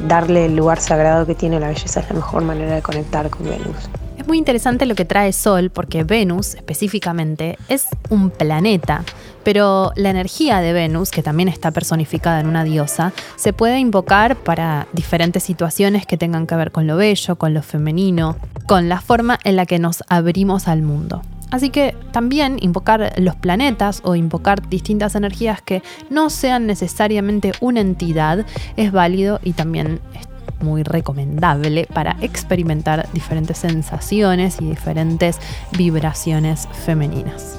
darle 0.06 0.46
el 0.46 0.56
lugar 0.56 0.80
sagrado 0.80 1.26
que 1.26 1.35
tiene 1.35 1.61
la 1.61 1.68
belleza 1.68 2.00
es 2.00 2.09
la 2.09 2.16
mejor 2.16 2.42
manera 2.42 2.74
de 2.74 2.83
conectar 2.83 3.30
con 3.30 3.44
Venus. 3.44 3.88
Es 4.18 4.26
muy 4.26 4.37
interesante 4.37 4.85
lo 4.85 4.94
que 4.94 5.06
trae 5.06 5.33
Sol 5.33 5.70
porque 5.70 6.04
Venus 6.04 6.54
específicamente 6.54 7.56
es 7.68 7.87
un 8.11 8.30
planeta, 8.30 9.02
pero 9.44 9.92
la 9.96 10.11
energía 10.11 10.61
de 10.61 10.74
Venus, 10.74 11.11
que 11.11 11.22
también 11.22 11.48
está 11.48 11.70
personificada 11.70 12.40
en 12.40 12.46
una 12.46 12.64
diosa, 12.64 13.12
se 13.37 13.54
puede 13.54 13.78
invocar 13.78 14.37
para 14.37 14.87
diferentes 14.92 15.42
situaciones 15.42 16.04
que 16.06 16.18
tengan 16.18 16.46
que 16.46 16.54
ver 16.54 16.70
con 16.70 16.87
lo 16.87 16.96
bello, 16.96 17.37
con 17.37 17.54
lo 17.54 17.62
femenino, 17.62 18.37
con 18.66 18.90
la 18.90 19.00
forma 19.00 19.38
en 19.44 19.56
la 19.56 19.64
que 19.64 19.78
nos 19.78 20.04
abrimos 20.09 20.68
al 20.68 20.83
mundo. 20.83 21.22
Así 21.51 21.71
que 21.71 21.97
también 22.13 22.59
invocar 22.61 23.13
los 23.19 23.35
planetas 23.37 24.01
o 24.05 24.15
invocar 24.15 24.69
distintas 24.69 25.15
energías 25.15 25.61
que 25.63 25.83
no 26.09 26.31
sean 26.31 26.67
necesariamente 26.67 27.53
una 27.61 27.81
entidad 27.81 28.47
es 28.77 28.93
válido 28.93 29.41
y 29.43 29.53
también 29.53 30.01
es 30.15 30.29
muy 30.63 30.83
recomendable 30.83 31.89
para 31.93 32.17
experimentar 32.21 33.09
diferentes 33.13 33.59
sensaciones 33.59 34.61
y 34.61 34.67
diferentes 34.67 35.39
vibraciones 35.77 36.69
femeninas. 36.85 37.59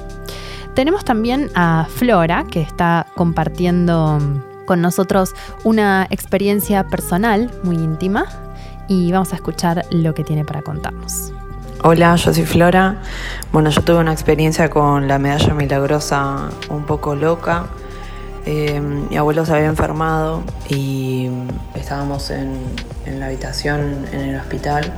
Tenemos 0.74 1.04
también 1.04 1.50
a 1.54 1.86
Flora 1.88 2.46
que 2.50 2.62
está 2.62 3.06
compartiendo 3.14 4.18
con 4.66 4.80
nosotros 4.80 5.34
una 5.64 6.06
experiencia 6.08 6.86
personal 6.86 7.50
muy 7.62 7.76
íntima 7.76 8.24
y 8.88 9.12
vamos 9.12 9.32
a 9.32 9.36
escuchar 9.36 9.84
lo 9.90 10.14
que 10.14 10.24
tiene 10.24 10.44
para 10.44 10.62
contarnos. 10.62 11.32
Hola, 11.84 12.14
yo 12.14 12.32
soy 12.32 12.44
Flora. 12.44 13.02
Bueno, 13.50 13.68
yo 13.70 13.82
tuve 13.82 13.98
una 13.98 14.12
experiencia 14.12 14.70
con 14.70 15.08
la 15.08 15.18
medalla 15.18 15.52
milagrosa 15.52 16.50
un 16.68 16.84
poco 16.84 17.16
loca. 17.16 17.66
Eh, 18.46 18.80
mi 18.80 19.16
abuelo 19.16 19.44
se 19.44 19.52
había 19.52 19.66
enfermado 19.66 20.44
y 20.68 21.28
estábamos 21.74 22.30
en, 22.30 22.56
en 23.04 23.18
la 23.18 23.26
habitación 23.26 24.06
en 24.12 24.20
el 24.20 24.36
hospital. 24.36 24.92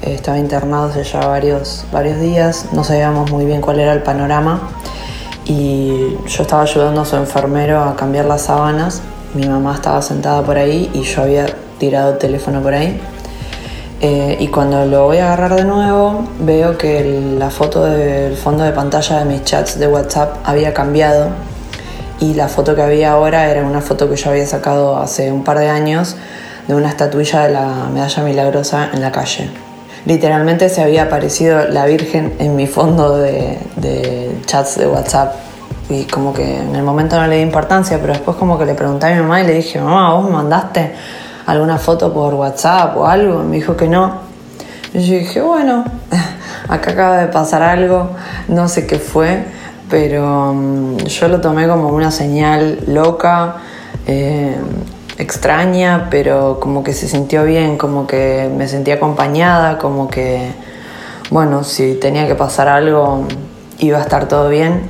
Eh, 0.00 0.14
estaba 0.14 0.38
internado 0.38 0.86
hace 0.86 1.04
ya 1.04 1.26
varios, 1.26 1.84
varios 1.92 2.18
días, 2.18 2.68
no 2.72 2.82
sabíamos 2.82 3.30
muy 3.30 3.44
bien 3.44 3.60
cuál 3.60 3.80
era 3.80 3.92
el 3.92 4.02
panorama 4.02 4.70
y 5.44 6.16
yo 6.26 6.42
estaba 6.42 6.62
ayudando 6.62 7.02
a 7.02 7.04
su 7.04 7.16
enfermero 7.16 7.82
a 7.82 7.94
cambiar 7.94 8.24
las 8.24 8.42
sábanas 8.42 9.02
mi 9.36 9.46
mamá 9.46 9.74
estaba 9.74 10.00
sentada 10.00 10.42
por 10.42 10.56
ahí 10.56 10.90
y 10.94 11.02
yo 11.02 11.22
había 11.22 11.46
tirado 11.78 12.12
el 12.12 12.18
teléfono 12.18 12.62
por 12.62 12.72
ahí. 12.72 12.98
Eh, 14.08 14.36
y 14.38 14.46
cuando 14.46 14.86
lo 14.86 15.06
voy 15.06 15.16
a 15.16 15.32
agarrar 15.32 15.56
de 15.56 15.64
nuevo, 15.64 16.22
veo 16.38 16.78
que 16.78 17.34
la 17.36 17.50
foto 17.50 17.84
del 17.84 18.36
fondo 18.36 18.62
de 18.62 18.70
pantalla 18.70 19.18
de 19.18 19.24
mis 19.24 19.42
chats 19.42 19.80
de 19.80 19.88
WhatsApp 19.88 20.36
había 20.44 20.72
cambiado 20.72 21.30
y 22.20 22.34
la 22.34 22.46
foto 22.46 22.76
que 22.76 22.82
había 22.82 23.10
ahora 23.10 23.50
era 23.50 23.66
una 23.66 23.80
foto 23.80 24.08
que 24.08 24.14
yo 24.14 24.30
había 24.30 24.46
sacado 24.46 24.96
hace 24.96 25.32
un 25.32 25.42
par 25.42 25.58
de 25.58 25.68
años 25.70 26.14
de 26.68 26.76
una 26.76 26.88
estatuilla 26.88 27.48
de 27.48 27.52
la 27.54 27.88
medalla 27.92 28.22
milagrosa 28.22 28.90
en 28.92 29.00
la 29.00 29.10
calle. 29.10 29.50
Literalmente 30.04 30.68
se 30.68 30.82
había 30.82 31.02
aparecido 31.02 31.66
la 31.66 31.84
Virgen 31.86 32.36
en 32.38 32.54
mi 32.54 32.68
fondo 32.68 33.18
de, 33.18 33.58
de 33.74 34.40
chats 34.46 34.78
de 34.78 34.86
WhatsApp 34.86 35.34
y 35.88 36.04
como 36.04 36.32
que 36.32 36.60
en 36.60 36.76
el 36.76 36.84
momento 36.84 37.20
no 37.20 37.26
le 37.26 37.38
di 37.38 37.42
importancia, 37.42 37.98
pero 38.00 38.12
después 38.12 38.36
como 38.36 38.56
que 38.56 38.66
le 38.66 38.74
pregunté 38.74 39.06
a 39.06 39.16
mi 39.16 39.20
mamá 39.22 39.40
y 39.40 39.48
le 39.48 39.54
dije, 39.54 39.80
mamá, 39.80 40.14
¿vos 40.14 40.26
me 40.26 40.30
mandaste 40.30 40.92
alguna 41.46 41.78
foto 41.78 42.12
por 42.12 42.34
WhatsApp 42.34 42.96
o 42.96 43.06
algo? 43.06 43.42
Me 43.42 43.56
dijo 43.56 43.76
que 43.76 43.88
no. 43.88 44.20
Y 44.92 45.00
yo 45.00 45.18
dije, 45.18 45.40
bueno, 45.40 45.84
acá 46.68 46.92
acaba 46.92 47.18
de 47.18 47.28
pasar 47.28 47.62
algo, 47.62 48.10
no 48.48 48.68
sé 48.68 48.86
qué 48.86 48.98
fue, 48.98 49.44
pero 49.90 50.52
mm, 50.54 50.96
yo 51.04 51.28
lo 51.28 51.40
tomé 51.40 51.68
como 51.68 51.88
una 51.88 52.10
señal 52.10 52.80
loca, 52.86 53.56
eh, 54.06 54.56
extraña, 55.18 56.08
pero 56.10 56.58
como 56.60 56.84
que 56.84 56.92
se 56.92 57.08
sintió 57.08 57.44
bien, 57.44 57.78
como 57.78 58.06
que 58.06 58.50
me 58.54 58.68
sentí 58.68 58.90
acompañada, 58.90 59.78
como 59.78 60.08
que, 60.08 60.52
bueno, 61.30 61.64
si 61.64 61.94
tenía 61.94 62.26
que 62.26 62.34
pasar 62.34 62.68
algo, 62.68 63.24
iba 63.78 63.98
a 63.98 64.02
estar 64.02 64.28
todo 64.28 64.48
bien 64.48 64.82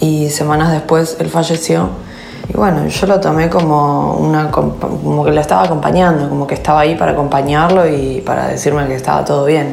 y 0.00 0.30
semanas 0.30 0.72
después 0.72 1.16
él 1.20 1.28
falleció. 1.28 1.90
Y 2.52 2.56
bueno, 2.56 2.84
yo 2.88 3.06
lo 3.06 3.20
tomé 3.20 3.48
como, 3.48 4.16
una, 4.16 4.50
como 4.50 5.24
que 5.24 5.30
lo 5.30 5.40
estaba 5.40 5.62
acompañando, 5.62 6.28
como 6.28 6.48
que 6.48 6.54
estaba 6.54 6.80
ahí 6.80 6.96
para 6.96 7.12
acompañarlo 7.12 7.86
y 7.86 8.22
para 8.22 8.48
decirme 8.48 8.88
que 8.88 8.96
estaba 8.96 9.24
todo 9.24 9.44
bien. 9.44 9.72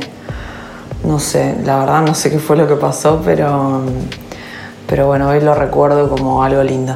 No 1.03 1.17
sé, 1.17 1.57
la 1.65 1.79
verdad 1.79 2.03
no 2.03 2.13
sé 2.13 2.29
qué 2.29 2.37
fue 2.37 2.55
lo 2.55 2.67
que 2.67 2.75
pasó, 2.75 3.19
pero, 3.25 3.81
pero 4.85 5.07
bueno, 5.07 5.29
hoy 5.29 5.41
lo 5.41 5.55
recuerdo 5.55 6.07
como 6.07 6.43
algo 6.43 6.61
lindo. 6.61 6.95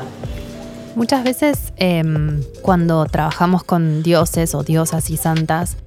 Muchas 0.96 1.24
veces 1.24 1.74
em, 1.78 2.44
cuando 2.62 3.04
trabajamos 3.06 3.63
con 3.63 4.04
dioses 4.04 4.54
o 4.54 4.62
diosas 4.62 5.10
y 5.10 5.17
santas, 5.17 5.78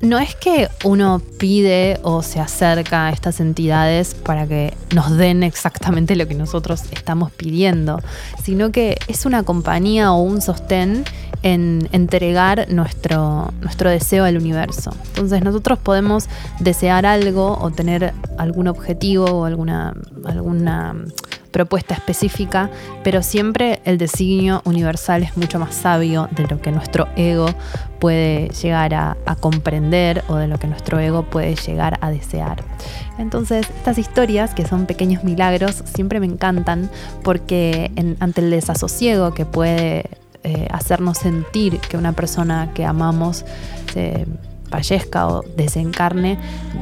no 0.00 0.18
es 0.18 0.34
que 0.34 0.68
uno 0.84 1.20
pide 1.38 2.00
o 2.02 2.22
se 2.22 2.40
acerca 2.40 3.06
a 3.06 3.10
estas 3.10 3.40
entidades 3.40 4.14
para 4.14 4.46
que 4.46 4.74
nos 4.94 5.16
den 5.16 5.42
exactamente 5.42 6.16
lo 6.16 6.26
que 6.26 6.34
nosotros 6.34 6.82
estamos 6.92 7.30
pidiendo, 7.32 8.00
sino 8.42 8.72
que 8.72 8.98
es 9.08 9.26
una 9.26 9.42
compañía 9.42 10.12
o 10.12 10.22
un 10.22 10.40
sostén 10.40 11.04
en 11.42 11.88
entregar 11.92 12.66
nuestro, 12.70 13.52
nuestro 13.60 13.90
deseo 13.90 14.24
al 14.24 14.36
universo. 14.36 14.94
Entonces 15.08 15.42
nosotros 15.42 15.78
podemos 15.78 16.28
desear 16.58 17.06
algo 17.06 17.58
o 17.60 17.70
tener 17.70 18.12
algún 18.38 18.68
objetivo 18.68 19.24
o 19.26 19.44
alguna, 19.44 19.94
alguna 20.24 20.96
propuesta 21.50 21.94
específica, 21.94 22.70
pero 23.02 23.22
siempre 23.22 23.80
el 23.84 23.98
designio 23.98 24.62
universal 24.64 25.22
es 25.22 25.36
mucho 25.36 25.58
más 25.58 25.74
sabio 25.74 26.28
de 26.32 26.46
lo 26.46 26.60
que 26.60 26.72
nuestro 26.72 27.08
ego 27.16 27.46
puede 27.98 28.48
llegar 28.48 28.94
a, 28.94 29.16
comprender 29.40 30.24
o 30.28 30.36
de 30.36 30.48
lo 30.48 30.58
que 30.58 30.66
nuestro 30.66 30.98
ego 30.98 31.22
puede 31.22 31.54
llegar 31.54 31.98
a 32.00 32.10
desear. 32.10 32.62
Entonces, 33.18 33.68
estas 33.76 33.98
historias, 33.98 34.54
que 34.54 34.66
son 34.66 34.86
pequeños 34.86 35.24
milagros, 35.24 35.82
siempre 35.84 36.20
me 36.20 36.26
encantan 36.26 36.90
porque 37.22 37.90
ante 38.20 38.40
el 38.40 38.50
desasosiego 38.50 39.32
que 39.34 39.46
puede 39.46 40.10
eh, 40.42 40.68
hacernos 40.70 41.18
sentir 41.18 41.78
que 41.78 41.96
una 41.96 42.12
persona 42.12 42.70
que 42.74 42.84
amamos 42.84 43.44
se 43.92 44.26
fallezca 44.70 45.28
o 45.28 45.42
desencarne, 45.56 46.38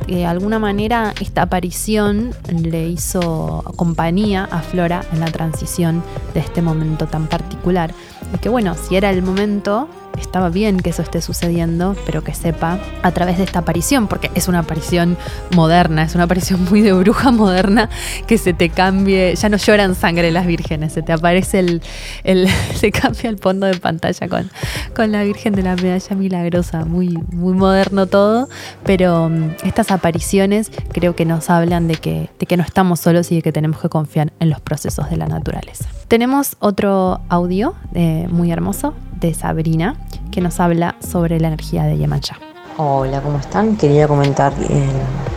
de 0.06 0.26
alguna 0.26 0.58
manera 0.58 1.14
esta 1.20 1.42
aparición 1.42 2.34
le 2.52 2.88
hizo 2.88 3.64
compañía 3.76 4.48
a 4.50 4.60
Flora 4.60 5.04
en 5.12 5.20
la 5.20 5.26
transición 5.26 6.02
de 6.34 6.40
este 6.40 6.62
momento 6.62 7.06
tan 7.06 7.26
particular. 7.26 7.92
Y 8.34 8.38
que 8.38 8.48
bueno, 8.48 8.74
si 8.74 8.96
era 8.96 9.10
el 9.10 9.22
momento, 9.22 9.88
estaba 10.18 10.48
bien 10.48 10.78
que 10.78 10.90
eso 10.90 11.02
esté 11.02 11.20
sucediendo, 11.22 11.96
pero 12.06 12.22
que 12.22 12.34
sepa 12.34 12.78
a 13.02 13.10
través 13.12 13.38
de 13.38 13.44
esta 13.44 13.60
aparición, 13.60 14.08
porque 14.08 14.30
es 14.34 14.48
una 14.48 14.60
aparición 14.60 15.16
moderna, 15.54 16.02
es 16.02 16.14
una 16.14 16.24
aparición 16.24 16.64
muy 16.64 16.82
de 16.82 16.92
bruja 16.92 17.30
moderna, 17.30 17.88
que 18.26 18.38
se 18.38 18.52
te 18.52 18.68
cambie, 18.68 19.34
ya 19.36 19.48
no 19.48 19.56
lloran 19.56 19.94
sangre 19.94 20.30
las 20.30 20.46
vírgenes, 20.46 20.92
se 20.92 21.02
te 21.02 21.12
aparece 21.12 21.60
el, 21.60 21.82
el 22.24 22.48
se 22.74 22.90
cambia 22.90 23.30
el 23.30 23.38
fondo 23.38 23.66
de 23.66 23.76
pantalla 23.76 24.28
con, 24.28 24.50
con 24.94 25.12
la 25.12 25.22
Virgen 25.24 25.54
de 25.54 25.62
la 25.62 25.76
Medalla 25.76 26.16
Milagrosa, 26.16 26.84
muy, 26.84 27.18
muy 27.32 27.54
moderno 27.54 28.06
todo, 28.06 28.48
pero 28.84 29.28
mm, 29.28 29.56
estas 29.64 29.90
apariciones 29.90 30.70
creo 30.92 31.14
que 31.14 31.24
nos 31.24 31.50
hablan 31.50 31.88
de 31.88 31.96
que, 31.96 32.30
de 32.38 32.46
que 32.46 32.56
no 32.56 32.62
estamos 32.62 33.00
solos 33.00 33.30
y 33.32 33.36
de 33.36 33.42
que 33.42 33.52
tenemos 33.52 33.80
que 33.80 33.88
confiar 33.88 34.32
en 34.40 34.50
los 34.50 34.60
procesos 34.60 35.10
de 35.10 35.16
la 35.16 35.26
naturaleza. 35.26 35.86
Tenemos 36.08 36.56
otro 36.58 37.20
audio 37.28 37.74
eh, 37.94 38.26
muy 38.30 38.50
hermoso 38.50 38.94
de 39.20 39.34
Sabrina, 39.34 39.96
que 40.30 40.40
nos 40.40 40.60
habla 40.60 40.96
sobre 41.00 41.40
la 41.40 41.48
energía 41.48 41.84
de 41.84 41.96
Yemanjá. 41.96 42.38
Hola, 42.76 43.20
¿cómo 43.20 43.38
están? 43.38 43.76
Quería 43.76 44.06
comentar 44.06 44.52
eh, 44.68 44.88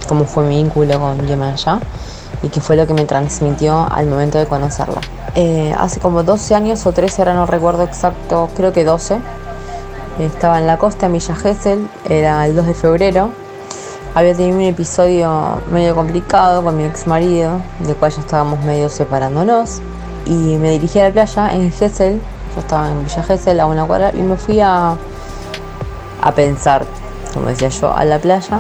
cómo 0.08 0.26
fue 0.26 0.44
mi 0.46 0.58
vínculo 0.58 1.00
con 1.00 1.26
Yemanjá 1.26 1.80
y 2.44 2.50
qué 2.50 2.62
fue 2.62 2.76
lo 2.76 2.86
que 2.86 2.94
me 2.94 3.06
transmitió 3.06 3.92
al 3.92 4.08
momento 4.08 4.38
de 4.38 4.46
conocerla. 4.46 5.02
Eh, 5.36 5.74
hace 5.78 6.00
como 6.00 6.24
12 6.24 6.54
años 6.56 6.86
o 6.86 6.92
13, 6.92 7.22
ahora 7.22 7.34
no 7.34 7.46
recuerdo 7.46 7.84
exacto, 7.84 8.50
creo 8.56 8.74
que 8.74 8.84
12. 8.84 9.20
Estaba 10.20 10.60
en 10.60 10.68
la 10.68 10.78
costa 10.78 11.08
en 11.08 11.14
Villa 11.14 11.36
Gesell, 11.36 11.88
era 12.08 12.46
el 12.46 12.56
2 12.56 12.68
de 12.68 12.74
febrero. 12.74 13.32
Había 14.14 14.36
tenido 14.36 14.58
un 14.58 14.64
episodio 14.64 15.62
medio 15.72 15.96
complicado 15.96 16.62
con 16.64 16.78
mi 16.78 16.84
ex 16.84 17.08
marido, 17.08 17.62
del 17.80 17.96
cual 17.96 18.12
ya 18.12 18.20
estábamos 18.20 18.64
medio 18.66 18.90
separándonos. 18.90 19.82
Y 20.26 20.58
me 20.58 20.72
dirigí 20.72 21.00
a 21.00 21.06
la 21.06 21.14
playa 21.14 21.54
en 21.54 21.72
Gesell 21.72 22.22
yo 22.54 22.62
estaba 22.62 22.90
en 22.90 23.04
Villa 23.04 23.24
Gesell 23.24 23.60
a 23.60 23.66
una 23.66 23.86
cuadra 23.86 24.12
y 24.14 24.22
me 24.22 24.36
fui 24.38 24.60
a, 24.60 24.96
a 26.22 26.32
pensar, 26.34 26.86
como 27.34 27.48
decía 27.48 27.70
yo, 27.70 27.94
a 27.94 28.06
la 28.06 28.20
playa. 28.20 28.60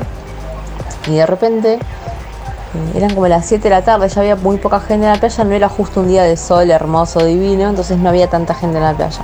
Y 1.07 1.15
de 1.15 1.25
repente 1.25 1.73
eh, 1.73 2.97
eran 2.97 3.13
como 3.13 3.27
las 3.27 3.45
7 3.45 3.63
de 3.63 3.69
la 3.69 3.81
tarde, 3.81 4.07
ya 4.07 4.21
había 4.21 4.35
muy 4.35 4.57
poca 4.57 4.79
gente 4.79 5.05
en 5.05 5.11
la 5.11 5.19
playa, 5.19 5.43
no 5.43 5.51
era 5.51 5.69
justo 5.69 5.99
un 5.99 6.07
día 6.07 6.23
de 6.23 6.37
sol 6.37 6.71
hermoso, 6.71 7.25
divino, 7.25 7.69
entonces 7.69 7.97
no 7.97 8.09
había 8.09 8.29
tanta 8.29 8.53
gente 8.53 8.77
en 8.77 8.83
la 8.83 8.93
playa. 8.93 9.21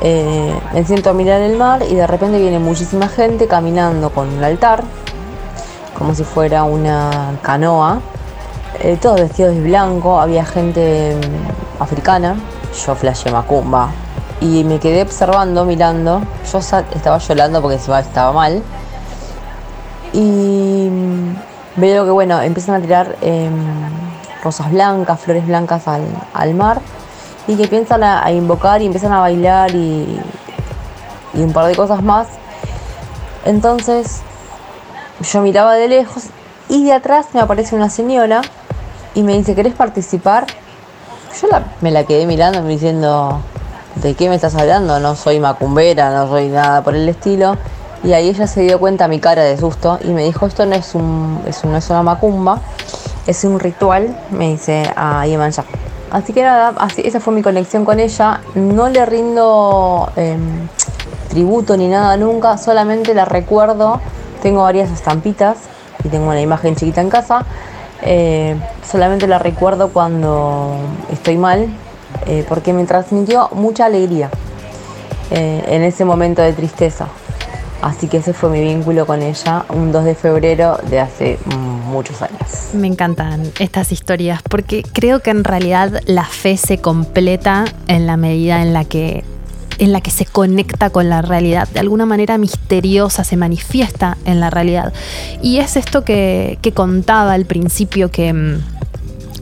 Eh, 0.00 0.54
me 0.72 0.84
siento 0.84 1.10
a 1.10 1.12
mirar 1.12 1.40
el 1.40 1.56
mar 1.56 1.82
y 1.82 1.96
de 1.96 2.06
repente 2.06 2.38
viene 2.38 2.60
muchísima 2.60 3.08
gente 3.08 3.48
caminando 3.48 4.10
con 4.10 4.28
un 4.28 4.44
altar, 4.44 4.84
como 5.98 6.14
si 6.14 6.22
fuera 6.22 6.62
una 6.62 7.38
canoa, 7.42 8.00
eh, 8.80 8.96
todos 9.00 9.20
vestidos 9.20 9.54
de 9.54 9.62
blanco, 9.62 10.20
había 10.20 10.44
gente 10.44 11.16
mm, 11.16 11.82
africana, 11.82 12.36
yo 12.86 12.94
flashé 12.94 13.30
macumba. 13.30 13.90
Y 14.40 14.64
me 14.64 14.78
quedé 14.78 15.02
observando, 15.02 15.64
mirando. 15.64 16.22
Yo 16.50 16.58
estaba 16.58 17.18
llorando 17.18 17.60
porque 17.60 17.76
estaba 17.76 18.32
mal. 18.32 18.62
Y 20.12 20.88
veo 21.76 22.04
que, 22.04 22.10
bueno, 22.10 22.40
empiezan 22.40 22.76
a 22.76 22.80
tirar 22.80 23.16
em, 23.20 23.52
rosas 24.42 24.70
blancas, 24.70 25.20
flores 25.20 25.46
blancas 25.46 25.82
al, 25.88 26.54
mar. 26.54 26.80
Y 27.46 27.56
que 27.56 27.64
empiezan 27.64 28.04
a, 28.04 28.30
invocar 28.30 28.80
y 28.82 28.86
empiezan 28.86 29.12
a 29.12 29.20
bailar 29.20 29.74
y, 29.74 30.20
y 31.34 31.40
un 31.42 31.52
par 31.52 31.66
de 31.66 31.74
cosas 31.74 32.02
más. 32.02 32.28
Entonces 33.44 34.22
yo 35.20 35.40
miraba 35.40 35.74
de 35.74 35.88
lejos 35.88 36.24
y 36.68 36.84
de 36.84 36.92
atrás 36.92 37.26
me 37.32 37.40
aparece 37.40 37.74
una 37.74 37.90
señora 37.90 38.42
y 39.14 39.22
me 39.22 39.36
dice, 39.36 39.54
¿querés 39.54 39.74
participar? 39.74 40.46
Yo 41.40 41.48
me 41.80 41.90
la 41.90 42.04
quedé 42.04 42.26
mirando 42.26 42.62
diciendo, 42.64 43.40
¿de 43.96 44.14
qué 44.14 44.28
me 44.28 44.34
estás 44.34 44.54
hablando? 44.54 44.98
No 44.98 45.14
soy 45.14 45.40
macumbera, 45.40 46.10
no 46.10 46.28
soy 46.28 46.48
nada 46.48 46.82
por 46.82 46.94
el 46.94 47.08
estilo. 47.08 47.56
Y 48.02 48.12
ahí 48.12 48.28
ella 48.28 48.46
se 48.46 48.62
dio 48.62 48.78
cuenta 48.78 49.08
mi 49.08 49.18
cara 49.18 49.42
de 49.42 49.56
susto 49.56 49.98
y 50.02 50.08
me 50.08 50.24
dijo, 50.24 50.46
esto 50.46 50.64
no 50.66 50.74
es, 50.74 50.94
un, 50.94 51.40
no 51.64 51.76
es 51.76 51.90
una 51.90 52.02
macumba, 52.02 52.60
es 53.26 53.44
un 53.44 53.58
ritual, 53.58 54.16
me 54.30 54.50
dice 54.50 54.90
a 54.96 55.26
Yemanjá. 55.26 55.64
Así 56.10 56.32
que 56.32 56.42
nada, 56.42 56.74
así, 56.78 57.02
esa 57.04 57.20
fue 57.20 57.34
mi 57.34 57.42
conexión 57.42 57.84
con 57.84 58.00
ella. 58.00 58.40
No 58.54 58.88
le 58.88 59.04
rindo 59.04 60.10
em, 60.16 60.68
tributo 61.28 61.76
ni 61.76 61.88
nada 61.88 62.16
nunca, 62.16 62.56
solamente 62.56 63.14
la 63.14 63.24
recuerdo. 63.24 64.00
Tengo 64.42 64.62
varias 64.62 64.90
estampitas 64.90 65.58
y 66.04 66.08
tengo 66.08 66.28
una 66.28 66.40
imagen 66.40 66.76
chiquita 66.76 67.00
en 67.00 67.10
casa. 67.10 67.44
Eh, 68.02 68.56
solamente 68.88 69.26
la 69.26 69.38
recuerdo 69.38 69.90
cuando 69.90 70.76
estoy 71.12 71.36
mal, 71.36 71.68
eh, 72.26 72.44
porque 72.48 72.72
me 72.72 72.84
transmitió 72.84 73.48
mucha 73.52 73.86
alegría 73.86 74.30
eh, 75.30 75.64
en 75.68 75.82
ese 75.82 76.04
momento 76.04 76.42
de 76.42 76.52
tristeza. 76.52 77.08
Así 77.82 78.08
que 78.08 78.16
ese 78.16 78.32
fue 78.32 78.50
mi 78.50 78.60
vínculo 78.60 79.06
con 79.06 79.22
ella 79.22 79.64
un 79.68 79.92
2 79.92 80.04
de 80.04 80.14
febrero 80.16 80.78
de 80.90 80.98
hace 80.98 81.38
muchos 81.86 82.20
años. 82.22 82.70
Me 82.72 82.88
encantan 82.88 83.44
estas 83.60 83.92
historias 83.92 84.42
porque 84.42 84.82
creo 84.82 85.20
que 85.20 85.30
en 85.30 85.44
realidad 85.44 86.00
la 86.06 86.24
fe 86.24 86.56
se 86.56 86.78
completa 86.78 87.66
en 87.86 88.06
la 88.06 88.16
medida 88.16 88.62
en 88.62 88.72
la 88.72 88.84
que 88.84 89.22
en 89.78 89.92
la 89.92 90.00
que 90.00 90.10
se 90.10 90.26
conecta 90.26 90.90
con 90.90 91.08
la 91.08 91.22
realidad, 91.22 91.68
de 91.68 91.80
alguna 91.80 92.06
manera 92.06 92.38
misteriosa, 92.38 93.24
se 93.24 93.36
manifiesta 93.36 94.16
en 94.24 94.40
la 94.40 94.50
realidad. 94.50 94.92
Y 95.42 95.58
es 95.58 95.76
esto 95.76 96.04
que, 96.04 96.58
que 96.62 96.72
contaba 96.72 97.32
al 97.32 97.46
principio 97.46 98.10
que 98.10 98.32
mm, 98.32 98.62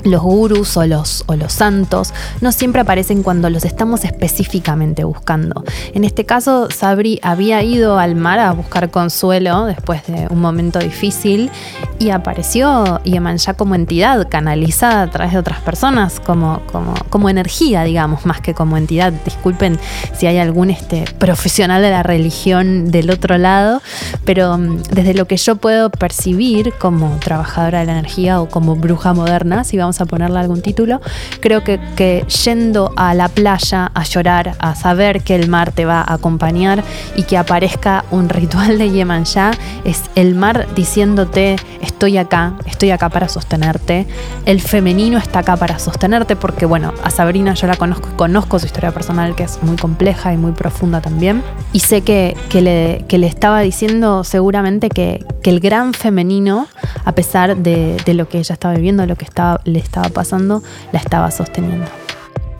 los 0.06 0.22
gurus 0.22 0.76
o 0.76 0.86
los, 0.86 1.24
o 1.26 1.36
los 1.36 1.52
santos 1.52 2.12
no 2.40 2.52
siempre 2.52 2.80
aparecen 2.80 3.22
cuando 3.22 3.50
los 3.50 3.64
estamos 3.64 4.04
específicamente 4.04 5.04
buscando. 5.04 5.64
En 5.94 6.04
este 6.04 6.24
caso, 6.24 6.68
Sabri 6.70 7.18
había 7.22 7.62
ido 7.62 7.98
al 7.98 8.14
mar 8.14 8.38
a 8.38 8.52
buscar 8.52 8.90
consuelo 8.90 9.66
después 9.66 10.06
de 10.06 10.26
un 10.30 10.40
momento 10.40 10.78
difícil 10.78 11.50
y 11.98 12.10
apareció 12.10 13.02
Yemanjá 13.04 13.54
como 13.54 13.74
entidad 13.74 14.28
canalizada 14.28 15.02
a 15.02 15.10
través 15.10 15.32
de 15.32 15.38
otras 15.38 15.60
personas, 15.60 16.20
como, 16.20 16.60
como, 16.70 16.94
como 17.10 17.28
energía, 17.28 17.84
digamos, 17.84 18.26
más 18.26 18.40
que 18.40 18.54
como 18.54 18.76
entidad. 18.76 19.12
Disculpen 19.24 19.78
si 20.16 20.26
hay 20.26 20.38
algún 20.38 20.70
este, 20.70 21.04
profesional 21.18 21.82
de 21.82 21.90
la 21.90 22.02
religión 22.02 22.90
del 22.90 23.10
otro 23.10 23.38
lado, 23.38 23.82
pero 24.24 24.58
mm, 24.58 24.82
desde 24.90 25.14
lo 25.14 25.26
que 25.26 25.36
yo 25.36 25.56
puedo 25.56 25.90
percibir 25.90 26.72
como 26.78 27.18
trabajadora 27.20 27.80
de 27.80 27.86
la 27.86 27.92
energía 27.92 28.40
o 28.40 28.48
como 28.48 28.76
bruja 28.76 29.12
moderna, 29.14 29.64
si 29.64 29.76
vamos 29.76 29.95
a 30.04 30.06
ponerle 30.06 30.38
algún 30.38 30.62
título, 30.62 31.00
creo 31.40 31.64
que, 31.64 31.80
que 31.96 32.24
yendo 32.44 32.92
a 32.96 33.14
la 33.14 33.28
playa 33.28 33.90
a 33.94 34.04
llorar, 34.04 34.54
a 34.58 34.74
saber 34.74 35.22
que 35.22 35.34
el 35.34 35.48
mar 35.48 35.72
te 35.72 35.84
va 35.84 36.00
a 36.00 36.14
acompañar 36.14 36.82
y 37.16 37.24
que 37.24 37.36
aparezca 37.36 38.04
un 38.10 38.28
ritual 38.28 38.78
de 38.78 38.90
Yemanjá, 38.90 39.52
es 39.84 40.02
el 40.14 40.34
mar 40.34 40.66
diciéndote 40.74 41.56
estoy 41.80 42.18
acá, 42.18 42.54
estoy 42.66 42.90
acá 42.90 43.08
para 43.08 43.28
sostenerte, 43.28 44.06
el 44.44 44.60
femenino 44.60 45.18
está 45.18 45.40
acá 45.40 45.56
para 45.56 45.78
sostenerte 45.78 46.36
porque 46.36 46.66
bueno, 46.66 46.92
a 47.02 47.10
Sabrina 47.10 47.54
yo 47.54 47.66
la 47.66 47.76
conozco, 47.76 48.08
conozco 48.16 48.58
su 48.58 48.66
historia 48.66 48.92
personal 48.92 49.34
que 49.34 49.44
es 49.44 49.62
muy 49.62 49.76
compleja 49.76 50.32
y 50.32 50.36
muy 50.36 50.52
profunda 50.52 51.00
también. 51.00 51.42
Y 51.72 51.80
sé 51.80 52.02
que, 52.02 52.36
que, 52.48 52.62
le, 52.62 53.04
que 53.08 53.18
le 53.18 53.26
estaba 53.26 53.60
diciendo 53.60 54.24
seguramente 54.24 54.88
que, 54.88 55.24
que 55.42 55.50
el 55.50 55.60
gran 55.60 55.94
femenino, 55.94 56.68
a 57.04 57.12
pesar 57.12 57.56
de, 57.56 57.96
de 58.04 58.14
lo 58.14 58.28
que 58.28 58.38
ella 58.38 58.52
estaba 58.52 58.74
viviendo, 58.74 59.06
lo 59.06 59.16
que 59.16 59.24
estaba, 59.24 59.60
le 59.64 59.78
estaba 59.86 60.08
pasando, 60.08 60.62
la 60.92 60.98
estaba 60.98 61.30
sosteniendo. 61.30 61.86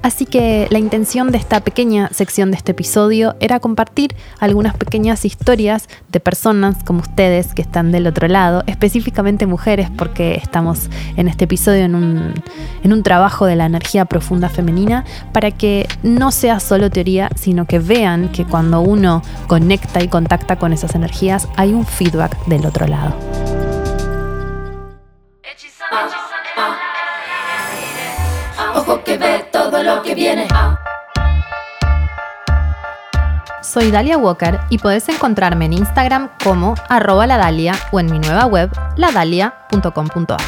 Así 0.07 0.25
que 0.25 0.69
la 0.71 0.79
intención 0.79 1.33
de 1.33 1.39
esta 1.39 1.59
pequeña 1.59 2.11
sección 2.13 2.53
de 2.53 2.57
este 2.57 2.71
episodio 2.71 3.35
era 3.41 3.59
compartir 3.59 4.15
algunas 4.39 4.77
pequeñas 4.77 5.25
historias 5.25 5.89
de 6.13 6.21
personas 6.21 6.77
como 6.85 7.01
ustedes 7.01 7.53
que 7.55 7.63
están 7.63 7.91
del 7.91 8.07
otro 8.07 8.29
lado, 8.29 8.63
específicamente 8.69 9.47
mujeres, 9.47 9.91
porque 9.91 10.37
estamos 10.37 10.91
en 11.17 11.27
este 11.27 11.47
episodio 11.47 11.85
en 11.85 11.97
un, 11.97 12.35
en 12.85 12.93
un 12.93 13.03
trabajo 13.03 13.47
de 13.47 13.57
la 13.57 13.67
energía 13.67 14.05
profunda 14.05 14.49
femenina, 14.49 15.05
para 15.33 15.51
que 15.51 15.89
no 16.05 16.31
sea 16.31 16.61
solo 16.61 16.89
teoría, 16.89 17.29
sino 17.35 17.67
que 17.67 17.81
vean 17.81 18.29
que 18.29 18.45
cuando 18.45 18.83
uno 18.83 19.23
conecta 19.49 20.05
y 20.05 20.07
contacta 20.07 20.55
con 20.55 20.73
esas 20.73 20.95
energías, 20.95 21.49
hay 21.57 21.75
un 21.75 21.85
feedback 21.85 22.47
del 22.47 22.65
otro 22.65 22.87
lado. 22.87 23.17
Que 29.05 29.19
ve 29.19 29.49
todo 29.53 29.83
lo 29.85 30.03
que 30.03 30.15
viene. 30.15 30.49
Soy 33.63 33.91
Dalia 33.91 34.19
Walker 34.19 34.59
y 34.69 34.79
podés 34.79 35.09
encontrarme 35.09 35.67
en 35.67 35.75
Instagram 35.75 36.31
como 36.43 36.75
arroba 36.89 37.27
ladalia 37.27 37.75
o 37.93 38.01
en 38.01 38.11
mi 38.11 38.19
nueva 38.19 38.47
web 38.47 38.71
ladalia.com.ar. 38.97 40.41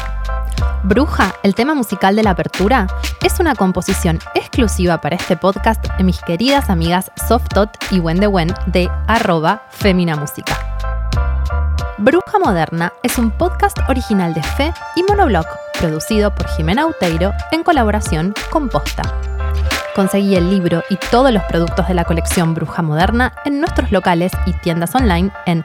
Bruja, 0.83 1.35
el 1.43 1.55
tema 1.55 1.73
musical 1.73 2.15
de 2.15 2.23
la 2.23 2.31
apertura, 2.31 2.87
es 3.23 3.39
una 3.39 3.55
composición 3.55 4.19
exclusiva 4.33 4.99
para 4.99 5.15
este 5.15 5.37
podcast 5.37 5.85
de 5.97 6.03
mis 6.03 6.19
queridas 6.21 6.69
amigas 6.69 7.11
Softot 7.27 7.69
y 7.91 7.99
Wen 7.99 8.19
de 8.19 8.53
de 8.67 8.89
arroba 9.07 9.63
Femina 9.69 10.15
Música. 10.15 10.68
Bruja 11.99 12.39
Moderna 12.39 12.93
es 13.03 13.17
un 13.17 13.29
podcast 13.29 13.77
original 13.89 14.33
de 14.33 14.41
Fe 14.41 14.73
y 14.95 15.03
Monoblog, 15.03 15.45
producido 15.77 16.33
por 16.33 16.47
Jimena 16.47 16.85
Uteiro 16.85 17.33
en 17.51 17.61
colaboración 17.61 18.33
con 18.51 18.69
Posta. 18.69 19.01
Conseguí 19.95 20.35
el 20.35 20.49
libro 20.49 20.81
y 20.89 20.95
todos 21.11 21.33
los 21.33 21.43
productos 21.43 21.89
de 21.89 21.93
la 21.95 22.05
colección 22.05 22.53
Bruja 22.53 22.81
Moderna 22.81 23.33
en 23.43 23.59
nuestros 23.59 23.91
locales 23.91 24.31
y 24.45 24.53
tiendas 24.53 24.95
online 24.95 25.29
en 25.45 25.61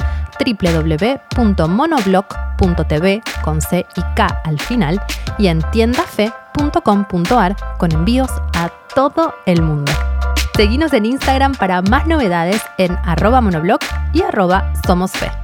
www.monoblog.tv 1.37 3.23
con 3.45 3.61
C 3.61 3.87
y 3.95 4.01
K 4.17 4.43
al 4.45 4.59
final 4.59 5.01
y 5.39 5.47
en 5.47 5.63
tiendafe.com.ar 5.71 7.55
con 7.79 7.93
envíos 7.93 8.33
a 8.57 8.73
todo 8.93 9.37
el 9.47 9.63
mundo. 9.63 9.93
Seguinos 10.57 10.93
en 10.95 11.07
Instagram 11.07 11.55
para 11.55 11.81
más 11.83 12.09
novedades 12.09 12.61
en 12.77 12.99
arroba 13.05 13.41
monoblog 13.41 13.79
y 14.13 14.23
arroba 14.23 14.73
somosfe. 14.85 15.44